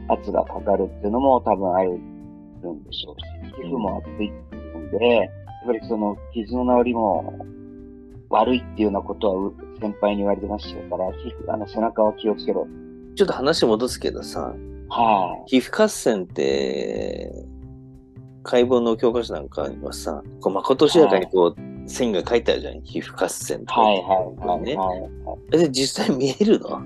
[0.08, 5.28] 圧がかかるっていうのも多分あるんでしょうし、皮膚も厚いっていうんで、やっ
[5.66, 7.34] ぱりその傷の治りも
[8.30, 12.66] 悪いっていうようなことは先輩に言われてましたから、皮膚、あの背中を気をつけろ。
[13.14, 14.54] ちょっと話戻すけどさ、
[14.90, 17.32] はい、皮膚合戦って、
[18.42, 26.80] 解剖の教科書なんかにはさ、こうまことしやかにこう、はい、線が書いてあるじゃん、皮膚合戦とか、はいはいはい、ね、はいはい、で、実際見えるの？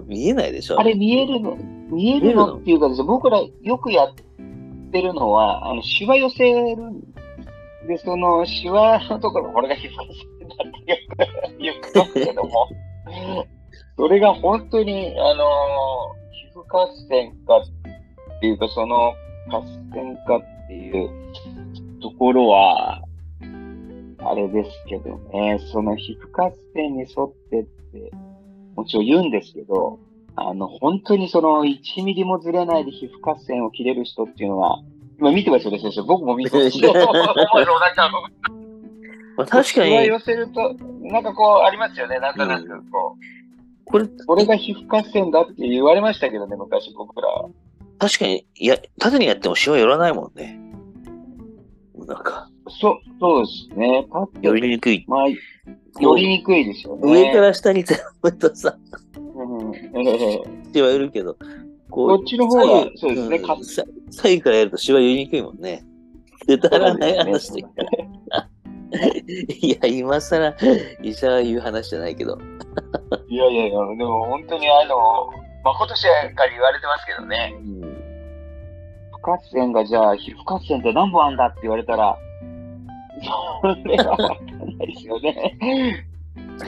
[0.06, 0.80] 見えないでしょ？
[0.80, 1.56] あれ見えるの？
[1.90, 4.14] 見えるのっていうかです、ね、僕らよくやっ
[4.90, 6.76] てるのは、あの、シワ寄せる
[7.86, 10.04] で、そのシワのところ、これが皮膚合
[10.40, 12.68] 戦だってよく言ってますけども、
[13.98, 15.44] それが本当に、あの、
[16.32, 19.12] 皮膚合戦かっていうか、その
[19.50, 21.10] 合戦かっていう
[22.00, 23.02] ところは、
[24.18, 28.10] あれですけどね、その皮膚合戦に沿ってって、
[28.76, 29.98] もちろん言うんですけど、
[30.36, 34.80] あの、本当にその1ミリもずれないで皮膚合戦を切れる人っていうのは、
[35.18, 36.02] 今見てますよね、先生。
[36.02, 36.92] 僕も見てますよ。
[39.36, 40.06] まあ、確かに。
[40.06, 43.84] 寄せると、なんかこう、ありますよね、なんとなくこう。
[43.84, 47.28] これ、これが皮膚合戦だって言われましたけどね、昔僕ら。
[47.98, 50.58] 確かに、いや、縦にやってもシワ寄らないもんね。
[52.06, 52.48] なんか。
[52.68, 54.06] そう、そうですね。
[54.40, 55.04] 寄りにくい。
[55.06, 55.26] まあ、
[56.00, 57.02] 寄りにくいですよね。
[57.04, 58.76] 上から下に全部とさ、
[59.16, 59.72] うん、
[60.72, 61.36] シワ寄るけど、
[61.90, 65.84] ここっちの方が、そうですね、うん、左右からやるとシワ寄りにくいもんね。
[66.46, 67.64] くだらない話で。
[69.60, 70.54] いや、今更
[71.02, 72.38] 医者が言う話じゃないけど。
[73.28, 74.96] いやいやいや、でも本当にあの、
[75.64, 77.54] 誠しやかに言われてますけどね。
[77.58, 77.80] うん、
[79.12, 82.16] 不活性がじゃあ、皮膚活性って何本あんだって言われたら、
[83.24, 86.06] それはわかんないですよね。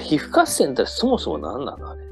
[0.03, 1.91] 皮膚活性ってそもそも何なの？
[1.91, 2.03] あれ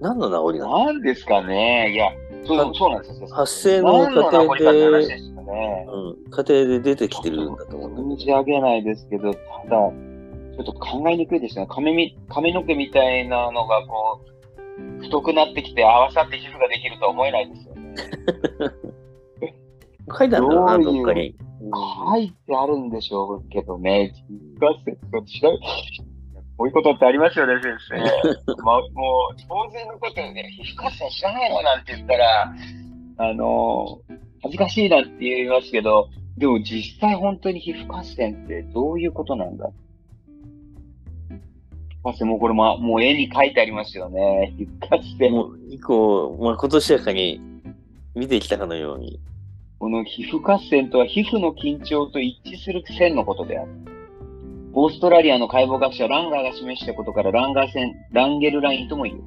[0.00, 0.84] 何の治りなの？
[0.86, 2.10] 何ですかねいや、
[2.46, 3.28] そうそうなんですよ。
[3.28, 8.14] 発生の過程で、ね、うん、過程で出てきてるんだと思うんだけど。
[8.14, 11.66] 存じ上げないですけど、ただ、ちょっと考えにくいですね。
[11.68, 14.20] 髪み髪の毛みたいなのがこ
[14.98, 17.94] う、太くなってきて合わさって皮膚ができるとは思えないですよね。
[20.18, 21.34] 書いてあるんだろうな、どっかに？
[21.60, 24.12] 書いてあるんでしょうけどね。
[26.56, 27.96] こういうことってありますよね、先生。
[28.62, 32.54] まあ、もう、当然のことで、ね、皮膚合戦知らないのなんて言ったら、
[33.18, 34.00] あの、
[34.42, 39.70] 恥ずかしいなって言いますけど、でも実際本当に皮膚合戦ってどういうことなんだ？
[42.02, 44.54] 合戦もうこれも、もう絵に書いてありますよね。
[44.56, 45.32] 皮膚合戦。
[45.32, 47.40] もう、以降、まあ、今年やかに
[48.14, 49.20] 見てきたかのように。
[49.78, 53.70] この皮膚合戦とは皮膚の緊張と一致する線のことである。
[54.72, 59.22] オーストラリアの解剖学者ランガーが示したことからランガー線、ランゲルラインとも言う。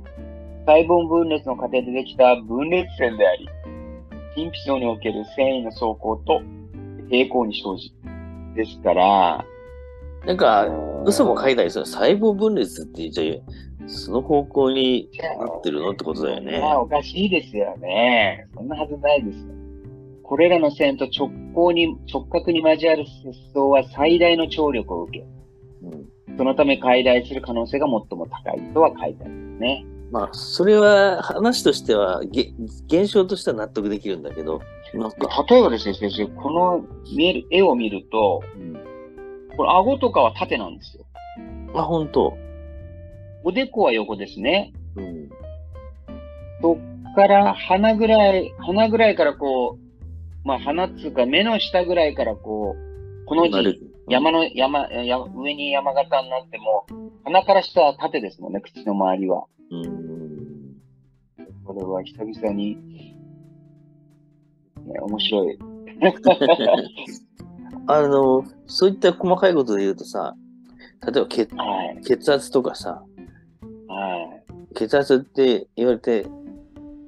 [0.65, 3.47] 細胞分裂の過程でできた分裂線であり、
[4.35, 6.41] 筋皮層における繊維の走行と
[7.09, 7.93] 平行に生じ。
[8.55, 9.45] ですから、
[10.25, 10.67] なんか、
[11.05, 15.09] 嘘も書いたりする細胞分裂って言っちゃその方向に
[15.39, 16.59] なってるのってことだよね。
[16.59, 18.47] まあ、おかしいですよね。
[18.53, 19.58] そんなはずないですよ。
[20.29, 25.25] これらの線と直行に、直角に交わる接相は最大の張力を受け、
[25.81, 26.05] うん
[26.37, 29.85] そのため解体する可能性が最も高いとは書いてあるんですね。
[30.11, 32.53] まあ、それは話としては、げ
[32.85, 34.61] 現象としては納得できるんだけど、
[34.93, 38.43] 例えばですね、先生、この見える絵を見ると、
[39.57, 41.05] これ顎とかは縦なんですよ。
[41.73, 42.37] あ、本当
[43.43, 44.71] おでこは横ですね。
[44.95, 45.29] うん。
[46.61, 49.88] そっから鼻ぐらい、鼻ぐらいからこう、
[50.43, 56.87] まあ鼻っつうか目の下ぐらいからこう、この字、丸山の、山、や上に山形になっても、
[57.23, 59.45] 鼻から下は縦ですもんね、口の周りは。
[59.71, 60.75] うん。
[61.63, 63.15] これは久々に、ね、
[64.99, 65.59] 面白い。
[67.85, 70.35] あの、そういった細かいことで言うとさ、
[71.05, 72.01] 例えば血はい。
[72.03, 73.03] 血圧とかさ、
[73.87, 74.75] はい。
[74.75, 76.25] 血圧って言われて、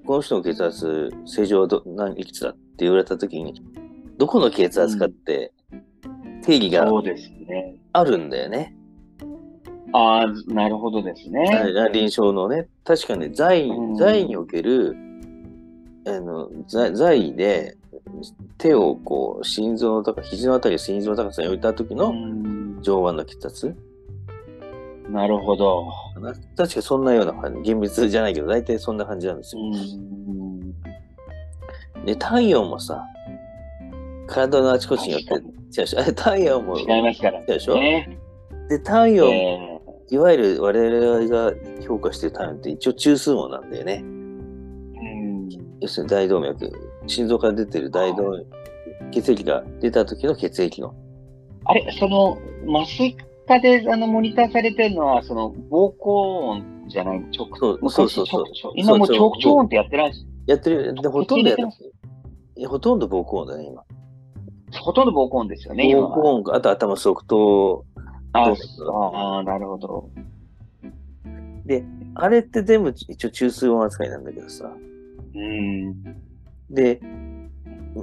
[0.06, 3.62] この人の血圧正常はど何いくつだって言われたときに、
[4.18, 5.54] どこの血圧かって
[6.44, 6.90] 定義が。
[7.94, 8.76] あるんだよね。
[9.94, 11.48] ああ、なるほどですね。
[11.54, 14.96] あ臨床のね、確かね、在うん在における、
[16.08, 17.78] あの、在在で
[18.58, 23.76] 手をこう、心臓の高、肘のあたりを心臓の高さに置いた時うのん上腕の血圧
[25.10, 25.88] なるほど。
[26.56, 29.72] 確かそんなような感じ、厳密じゃないけど、大体そんな感じなんですうよ。
[32.02, 32.06] ん。
[32.06, 33.04] で、体温もさ、
[34.28, 36.00] 体のあちこちによって違うでしょ？
[36.00, 37.76] あれ体温も、違いますから違うでしょ？
[37.76, 38.18] ね。
[38.70, 41.54] で、体温、えいわゆる我々が
[41.86, 44.04] 評価してる体温って一応中枢網なんだよね。
[45.80, 46.72] 要するに大動脈、
[47.08, 48.46] 心臓から出てる大動脈、
[49.12, 50.94] 血液が出た時の血液の。
[51.66, 52.38] あれ、その、
[52.68, 61.84] 麻酔科であのモニターされてるのは、その、膀胱音じゃない、直そう昔そうそうそう直今もう腸音ってやってないし、やってる、でほとんどやってまます。
[62.56, 63.84] いやほとんど膀胱音だね、今。
[64.82, 66.34] ほとんど膀胱音ですよね、今膀胱は。
[66.34, 67.86] 音か、あと頭側頭。
[68.34, 70.10] ああー、なるほど。
[72.16, 74.74] あれって全部一応中枢音扱いなんだけどさ。
[75.34, 76.04] うん。
[76.70, 77.00] で、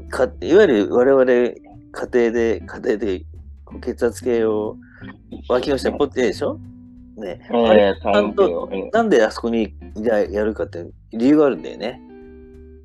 [0.09, 1.55] かいわゆる我々家
[1.93, 3.25] 庭で、家庭で
[3.83, 4.77] 血圧計を
[5.49, 6.59] 脇の下にポッてでしょ？
[7.19, 7.41] ね。
[7.51, 8.69] えあれー、体温計を。
[8.73, 9.73] えーなんであそこに
[10.05, 12.01] やるかって理由があるんだよね。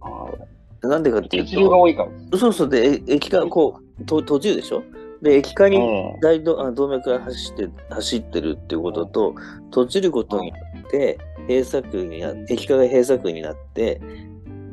[0.01, 2.37] あなんでかっていうー血流がと、多いから。
[2.37, 4.83] そうそうで、え液化、こう、と途中でしょ？
[5.21, 9.33] で、液化にえ大動あ動脈が走って走ってるっていうことと、
[9.65, 11.17] 閉じることによって、
[11.47, 14.01] 閉鎖区になうん液化が閉鎖区になって、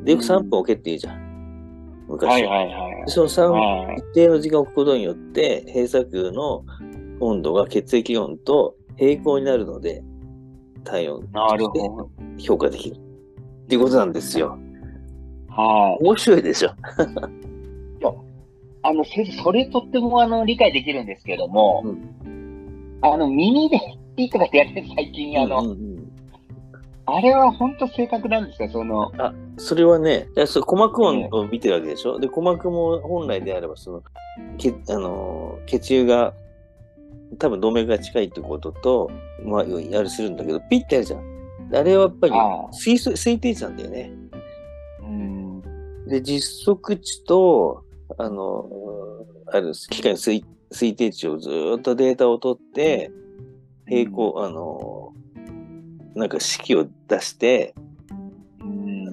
[0.03, 1.15] で、よくうん3分置けって言うじゃん。
[1.15, 1.19] ー
[2.09, 2.27] 昔。
[2.29, 3.03] はいはいはい。
[3.07, 6.65] その3、はい一定の時間を置くことによって、閉鎖区の
[7.21, 10.03] 温度が血液温と平行になるので、
[10.83, 12.43] 体温として。
[12.43, 12.95] 評価できる。
[12.95, 12.99] っ
[13.67, 14.57] ていうことなんですよ。
[15.49, 16.03] はい。
[16.03, 16.71] 面白いでしょ。
[18.83, 21.91] あの、先生、それとってもあの、理解できるんですけども、う
[23.01, 23.79] あの、耳で
[24.15, 26.11] ピーとかってやってる最近、あの、うんうんうん
[27.07, 29.11] あれは本当正確なんですかその、
[29.57, 32.19] それはね、いやそう鼓膜音を見てるわけでしょ。
[32.19, 34.03] で、鼓膜も本来であれば、その、
[34.57, 36.33] けあのー血流が、
[37.37, 39.11] 多分動脈が近いってことと、
[39.43, 41.31] まあ、やるするんだけど、ピッてやるじゃん。
[41.73, 44.11] あれはやっぱり推測推定値なんだよね。
[45.01, 45.61] うん、
[46.07, 47.83] で、実測値と、
[48.17, 48.69] あの、
[49.47, 53.11] ある機械の推推定値をずーっとデータを取って、
[53.87, 55.13] 平行、あの、
[56.15, 57.73] なんか式を出して、
[58.61, 59.07] うん、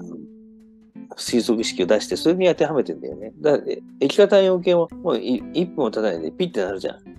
[1.17, 3.33] 推測式を出して、それに当てはめてんだよね。
[3.41, 7.18] だから、え液化体温計ももうい1分も経たないでピッてなるじゃん。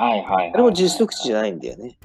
[0.00, 0.52] はいはいはい。
[0.54, 1.98] あれも実測値じゃないんだよね。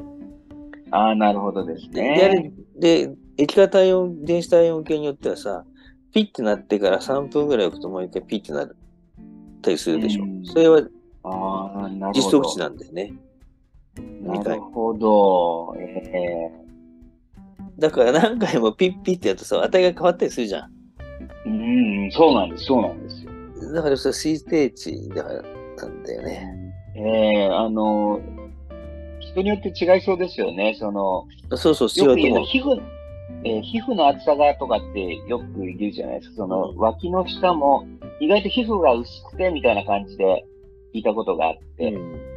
[0.92, 2.52] ああ、なるほどですね。
[2.78, 5.64] で液化体温、電子体温計によってはさ、
[6.14, 8.76] ピッてなってから3分ぐらい置くともう一回ピッてなる
[9.62, 10.28] たりするでしょう。
[10.28, 10.82] んそれは
[12.14, 12.22] 実。
[12.24, 13.14] 測値なんだよね。
[14.22, 15.76] なるほど。
[15.80, 16.52] え
[17.80, 20.72] だから何回もピッピッてやるとさ、値が変わったりするじゃん。
[21.48, 23.32] えうん、そうなんです、そうなんですよ。
[23.74, 26.65] だからそれ推定値だからなんだよね。
[26.96, 28.20] ええあの、
[29.20, 30.76] 人によって違いそうですよね。
[30.80, 31.26] その、
[31.58, 32.46] そうそう、違よく言うの。
[32.46, 32.82] 皮膚、
[33.44, 35.46] えー皮膚の厚さがとかってよく
[35.78, 36.36] 言うじゃないですか。
[36.38, 37.86] その、うん脇の下も
[38.20, 40.46] 意外と皮膚が薄くてみたいな感じで
[40.94, 41.92] 聞いたことがあって。
[41.92, 42.36] うん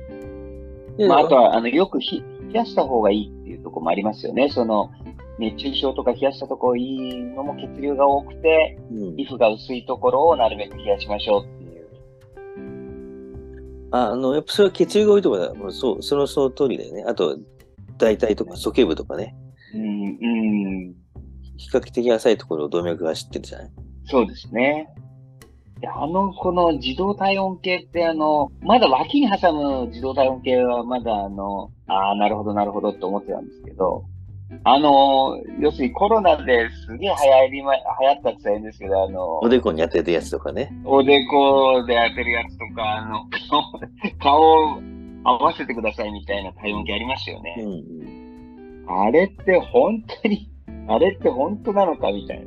[0.96, 4.48] でまあ、あとは、あの、よくひ冷やした方がいいっていうところもありますよね。
[4.48, 4.90] その、
[5.38, 11.67] 熱中症とか冷やしたところいいのも血流が多くて、うん皮膚が薄いところをなるべく冷やしましょうって。
[13.91, 15.55] ああの、やっぱそれは血流が多いところだ。
[15.55, 17.05] もうそう、そのその通りだよね。
[17.07, 17.39] あと、
[17.97, 19.34] 大腿とか鼠径部とかね。
[19.74, 19.86] うん、う
[20.91, 20.95] ん。
[21.57, 23.70] 比較的浅いところを動脈が走ってるじゃない？
[24.05, 24.89] そうですね。
[25.80, 34.05] であの、この自動体温計ってあの、まだ脇に挟む自動体温計はまだあの、ああ、なるほどなるほどって思ってたんですけど、
[34.64, 40.72] あの、要するにコロナですげえ流行りま、流行ったって大変ですけど、あの、おでこに当てるやつとかね。
[40.84, 43.26] おでこで当てるやつとか、あの、
[44.20, 44.80] 顔を
[45.24, 47.57] 合わせてくださいみたいな体温計ありましたようね。
[47.62, 47.68] ん
[48.88, 49.03] うん。
[49.05, 50.49] あれって本当に、
[50.88, 52.46] あれって本当なのかみたいな。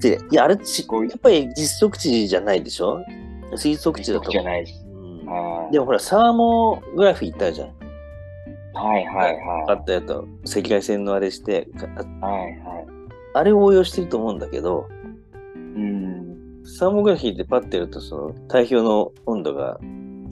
[0.00, 3.04] で、いや、あれち、こういうやっぱり実測値じゃないでしょ？
[3.52, 4.82] 推測値だとじゃ思ないです。
[4.86, 4.88] う。
[4.88, 7.70] うんあでもほら、サーモグラフィー言ったじゃん。
[8.74, 10.12] ーはいはいはあったやつ、
[10.58, 11.68] 赤外線のあれして。
[12.20, 12.86] はいはい。
[13.34, 14.88] あれを応用してると思うんだけど、
[15.54, 16.62] うん。
[16.64, 19.78] サーモグラフィーってパッてやると、その、体表の温度が、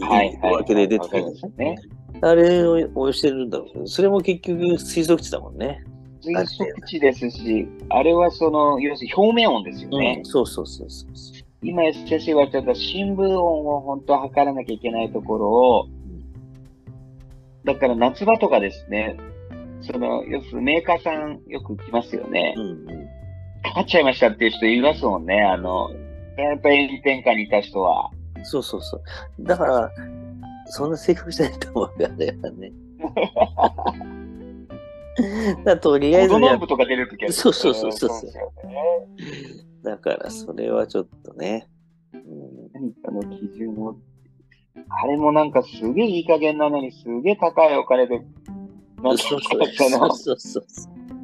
[0.01, 0.55] はいはい。
[0.57, 1.77] 分けで出てくるわかりますね。
[2.23, 5.83] あれを応用してるんだろうけど、それも結局推測値だもんね。
[6.23, 10.25] 推測値ですし、あれはその、要するに表面温ですよねうん、。
[10.25, 11.11] そうそうそうそう。
[11.63, 15.89] 今、先生言われた深部温を本当は測らなきゃいけないところを、
[17.65, 19.17] だから夏場とかですね、
[19.83, 22.61] その、要するにメーカーさんよく来ますよねう。
[22.61, 22.87] んうん。
[23.63, 25.43] かかっちゃいましたっていう人いますもんね。
[25.43, 25.91] あの、
[26.37, 28.11] やっぱり炎天下にいた人は。
[28.43, 29.03] そうそうそう。
[29.41, 29.91] だから、
[30.67, 32.73] そんな正確じゃないと思うよ、あれはね。
[35.65, 37.33] だとりあえずや子供部とか出るときは。
[37.33, 38.75] そうそうそうそうですよね。
[39.83, 41.67] だからそれはちょっとね。
[42.13, 42.21] うん
[42.73, 43.97] 何かの基準を。
[44.89, 48.19] あれもなんかすげえいい加減なのにすげえ高いお金で、
[49.03, 50.65] なんかそうそうそう。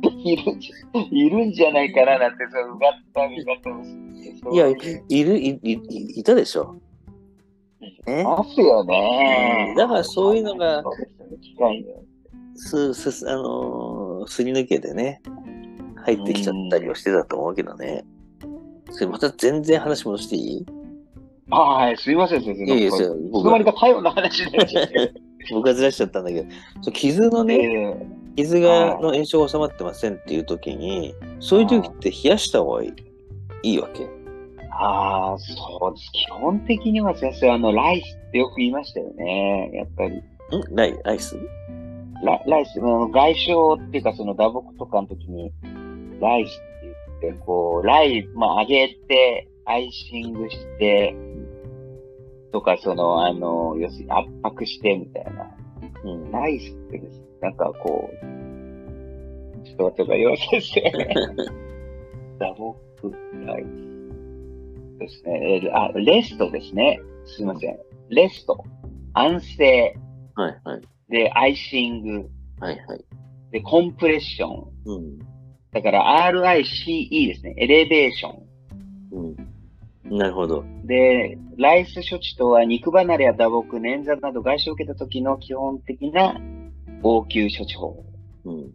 [0.25, 3.91] いるんじゃ、いるんじゃないかななんて、そう、うがった見方をし
[4.43, 4.51] て。
[4.53, 6.77] いや、いる、い、い、いいたでしょ。
[8.07, 8.25] ね？
[8.25, 9.75] ますよね。
[9.77, 10.83] だからそういうのが
[12.55, 15.21] すす、す、あのーすり抜けてね、
[16.05, 18.05] 入ってきちゃったりはしてたと思うけどね。
[18.91, 20.67] それまた全然話戻していい？
[20.69, 20.73] あ
[21.51, 22.75] はい、すいません、先生。
[22.75, 25.13] いいですよいつ僕の間にか太陽の話になっちゃって。
[25.53, 32.93] 僕がずらしちゃったんだけど、そう傷のね、え傷がの炎症が収まってませんっていう時に、そういう時って冷やした方がいい
[33.63, 34.03] いいわけ。
[34.03, 34.09] え
[34.71, 36.11] ああ、そうです。
[36.13, 39.71] 基本的には先生、あの、ライスってよく言いましたよね。
[39.73, 40.17] やっぱり。
[40.17, 40.23] ん？
[40.75, 41.39] ライライス？
[42.23, 45.53] ラライス、あの外傷っていうか、その打撲とかの時に、
[46.21, 51.15] ライスって言って、こう、ライ、まあ、上げて、アイシングして、
[52.53, 55.51] とか、その、あの、要するに圧迫してみたいな。
[56.05, 56.31] うん。
[56.31, 60.81] ライスってですね、なんかこう、ちょっと待ってくださいよ、先生。
[62.39, 62.75] 打撲
[63.47, 63.87] ライス
[64.99, 65.61] ですね。
[65.63, 67.01] えーあ、レストですね。
[67.27, 67.79] すいません。
[68.11, 68.65] レスト。
[69.13, 69.95] 安静。
[70.35, 70.83] はいはい。
[71.09, 72.29] で、アイシング。
[72.61, 73.05] はいはい。
[73.51, 74.71] で、コンプレッション。
[74.87, 75.19] うん。
[75.73, 77.55] だから RICE ですね。
[77.59, 78.43] エレベーション。
[79.13, 79.37] うん。
[80.11, 80.65] なるほど。
[80.85, 86.41] で、ライス処置とは肉離れや打撲、捻挫など外傷を受けた時の基本的な
[87.03, 88.05] 応急処置法
[88.45, 88.71] うん。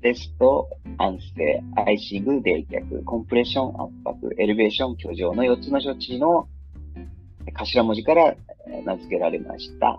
[0.00, 0.68] ですと、
[0.98, 6.48] 安静、アイシング、冷却、コンプレッション、圧迫、エレベーション、居上の4つの処置の
[7.54, 8.34] 頭文字から
[8.68, 9.98] えー名付けられました。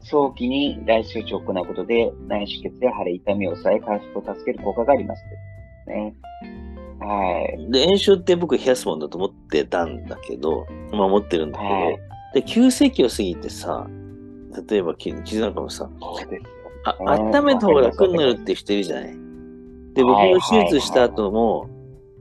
[0.00, 5.22] 早期にライス処置を行うことで内出血や腫れ、痛みを抑え、回復を助ける効果があります。
[5.86, 6.14] ね。
[7.00, 7.72] はい。
[7.72, 11.98] で、炎症って僕冷やすもんだと思ってたんだけど、まあ思ってるんだけど、はい。
[12.34, 13.88] で、急性期を過ぎてさ、
[14.68, 15.88] 例えばき傷なんかもさ。
[16.00, 19.10] あうん温めた方が楽になるって人いるじゃない。
[19.94, 21.68] で、僕はいも手術した後も、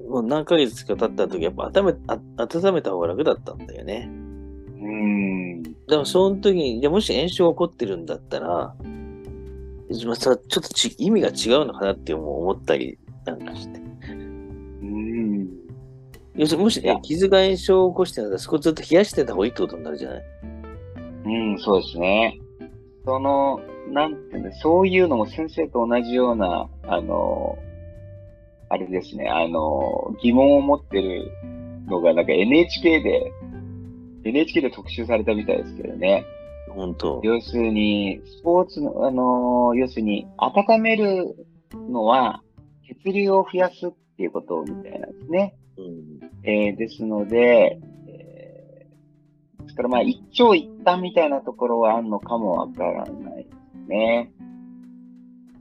[0.09, 4.09] もう何ヶ月か経った時、やっぱ温め、あ温めた方が楽だったんだよね。
[4.09, 5.63] うーん。
[5.63, 8.75] でもその時に、じゃあもし炎症が起こってるんだったら、
[10.05, 13.86] まちょっとち意味が違うのかなって思ったりなんかして。
[16.37, 20.23] 要するにもしね、傷が炎症を起こしてたら、そこずっと冷やしてた方がいいってことになるじゃない？
[21.25, 22.39] うん、そうですね。
[23.05, 23.59] その、
[23.89, 27.57] なんていうんだ、そういうのも先生と同じような、あの、
[28.69, 31.31] あれですね、あの、疑問を持ってる
[31.87, 33.31] のが、なんか NHK で、
[34.25, 36.25] NHK で特集されたみたいですけどね。
[36.69, 37.21] 本当。
[37.23, 41.35] 要するに、スポーツの、あの、要するに、温める
[41.89, 42.41] のは、
[43.03, 45.55] 血流を増やすっていうことみたいなんですね。
[46.47, 46.53] うん。
[46.53, 54.31] えーですので、えーですからまあ一長一短みたいなところはあるのかもわからないですね。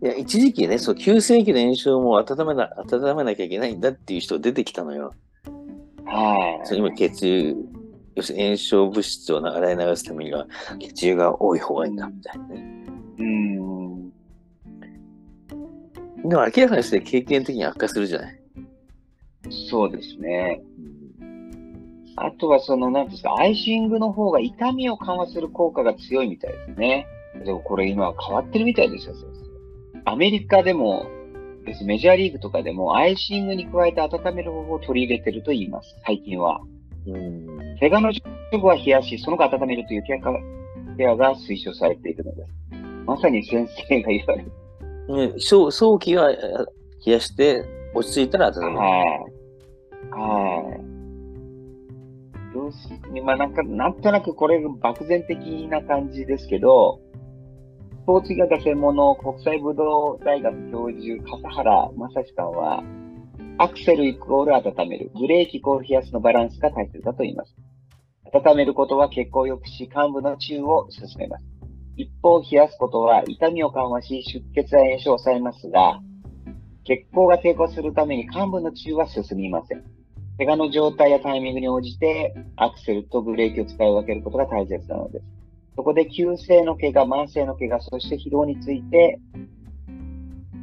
[0.02, 5.14] いや、一時期ね、そう、急性期の炎症も温めな、温めなきゃいけないんだっていう人出てきたのよ。
[6.04, 6.66] はい。
[6.66, 7.56] そう今、血流、
[8.14, 10.46] 要するに炎症物質を洗い流すためには、
[10.78, 12.86] 血流が多い方がいいんだ、みたいなね。
[13.18, 14.10] うん。
[16.28, 18.40] でも明らかにして経験的に悪化するじゃない。
[19.50, 20.62] そうですね。
[22.16, 27.06] あとはその、なんですか、アイシングの方が痛みを緩和する効果が強いみたいですね。
[27.44, 29.24] でもこれ今変わってるみたいですよ、先
[29.94, 30.10] 生。
[30.10, 31.06] アメリカでも、
[31.84, 36.60] メジャーリーグとかでも、アイシングに加えて温める方法を取り入れてると言います、最近は。
[37.06, 37.46] うん。
[37.78, 38.10] 怪我の
[38.50, 40.18] 直後は冷やし、その後温めるというケア
[40.96, 42.50] ケアが推奨されているのです。
[43.04, 44.52] まさに先生が言われる。
[45.08, 46.28] ね早早期はあ
[47.04, 48.76] 冷やして、落ち着いたら温める。
[48.78, 49.35] はい。
[50.10, 50.86] はい。
[52.54, 55.38] 要するに、まあなんか、なんとなくこれ漠然的
[55.68, 57.00] な感じですけど、
[58.02, 62.82] スポーツ医学専門の国際武道大学教授、笠原正史さんは、
[63.58, 67.56] アクセルイコール温める、ブレーキイコール冷やすのバランスが大切だと言います。
[68.32, 71.44] 温めることは血行を良くし、患部の治癒を進めます。
[71.96, 76.00] 一方、冷やすことは痛みを緩和し、出血や炎症を抑えますが、
[76.84, 79.95] 血行が抵抗するために患部の治癒は進みません。
[80.38, 85.24] 怪我の状態やタイミングに応じてアクセルとブレーキを使い分けることが大切なのです。
[85.76, 89.18] そこで急性の怪我、慢性の怪我、そして疲労について、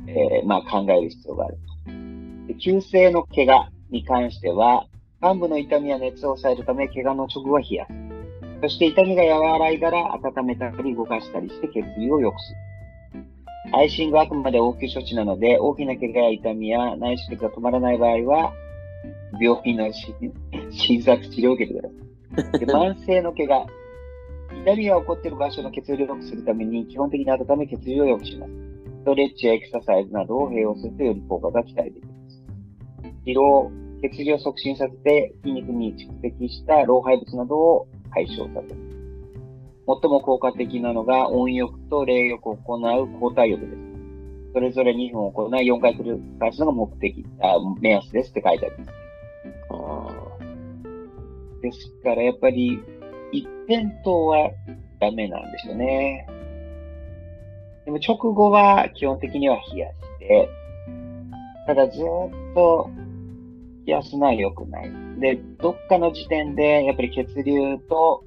[0.08, 1.58] えーまあ、考える必要がある
[2.48, 2.56] と。
[2.60, 4.88] 急性の怪我に関しては、
[5.22, 7.94] 患部の痛みや熱を抑えるため、怪我の直後は冷やす。
[8.62, 12.58] そして痛みが和らいだら温めたり動かしたりして血流を良くする。
[13.74, 18.54] アイシングはあくまで応急処置なので、大きな怪我や痛みや内出血が止まらない場合は、
[19.40, 20.34] 病院の診
[20.72, 22.60] 診察治療を受けてください。
[22.60, 23.68] で 慢性の怪我、
[24.64, 28.52] 痛みが起こっている場所の血流を良くするために、基本的に温め血流を良くします。
[29.04, 32.44] ストレッチやエクササイズなどを併用するとより効果が期待できます。
[33.26, 33.72] 疲労、
[34.02, 38.94] 血流を促進させて筋肉に蓄積した老廃物などを解消させる。
[39.86, 42.82] 最も効果的なのが温浴と冷浴を行う
[43.14, 43.78] 交代浴です。
[44.54, 49.03] それぞれ2分行い4回繰り返すのが目的、あ目安ですって書いてあります。
[51.64, 52.80] あですからやっぱり
[53.32, 54.52] 一辺倒は
[55.00, 56.28] ダメなんですよね。
[57.86, 60.50] でも直後は基本的には冷やして、
[61.68, 62.90] ただずーっと
[63.86, 64.92] 冷やすのは良くない。
[65.20, 68.24] で、どっかの時点でやっぱり血流と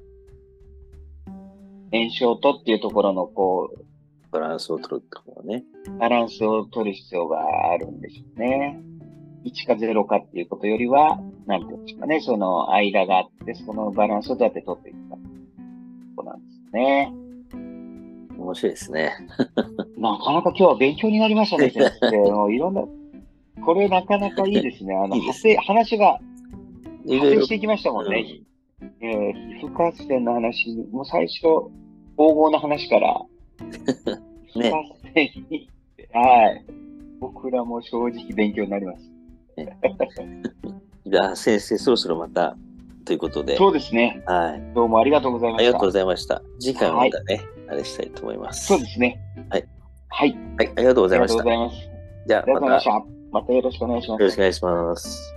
[1.91, 3.87] 炎症とっていうところのこう、ー
[4.31, 5.63] バランスを取るってことね。
[5.99, 8.79] バランスを取る必要があるんでしょうね。
[9.45, 15.17] 1か0かっていうことよりは、なんていうんですかね、その間があって、そのバランスをどうやって取っていくか。
[16.15, 17.13] そうなんですね。
[18.37, 19.11] 面白いですね。
[19.97, 22.17] なかなか今日は勉強になりましたね、先生。
[22.31, 22.83] もういろんな、
[23.65, 24.95] これなかなかいいですね。
[24.95, 26.19] あの、いいです派生話が
[27.05, 28.41] いろいろ派生していきましたもんね。
[29.01, 31.39] えー皮膚活性の話、もう最初、
[32.15, 33.25] 黄金の話から、
[33.57, 33.61] 皮
[34.55, 35.69] 膚ね活性に、
[36.13, 36.65] はい。
[37.19, 39.16] 僕らも正直勉強になります。
[41.05, 42.55] じゃあ、先生、そろそろまた、
[43.05, 43.55] ということで。
[43.55, 44.21] そうですね。
[44.25, 44.73] はい。
[44.75, 45.67] どうもありがとうございました。
[45.67, 46.41] ありがとうございました。
[46.59, 48.67] 次回はまたね、あれしたいと思います。
[48.67, 49.19] そうですね。
[49.49, 49.65] はい。
[50.09, 50.37] はい。
[50.57, 51.69] はい、ありがとうございましたありがとうご。
[51.69, 51.89] ざいます。
[52.27, 53.53] じゃあ、またよました。
[53.53, 54.41] よろしくお願いしますろしくお。
[54.41, 55.33] 願いします。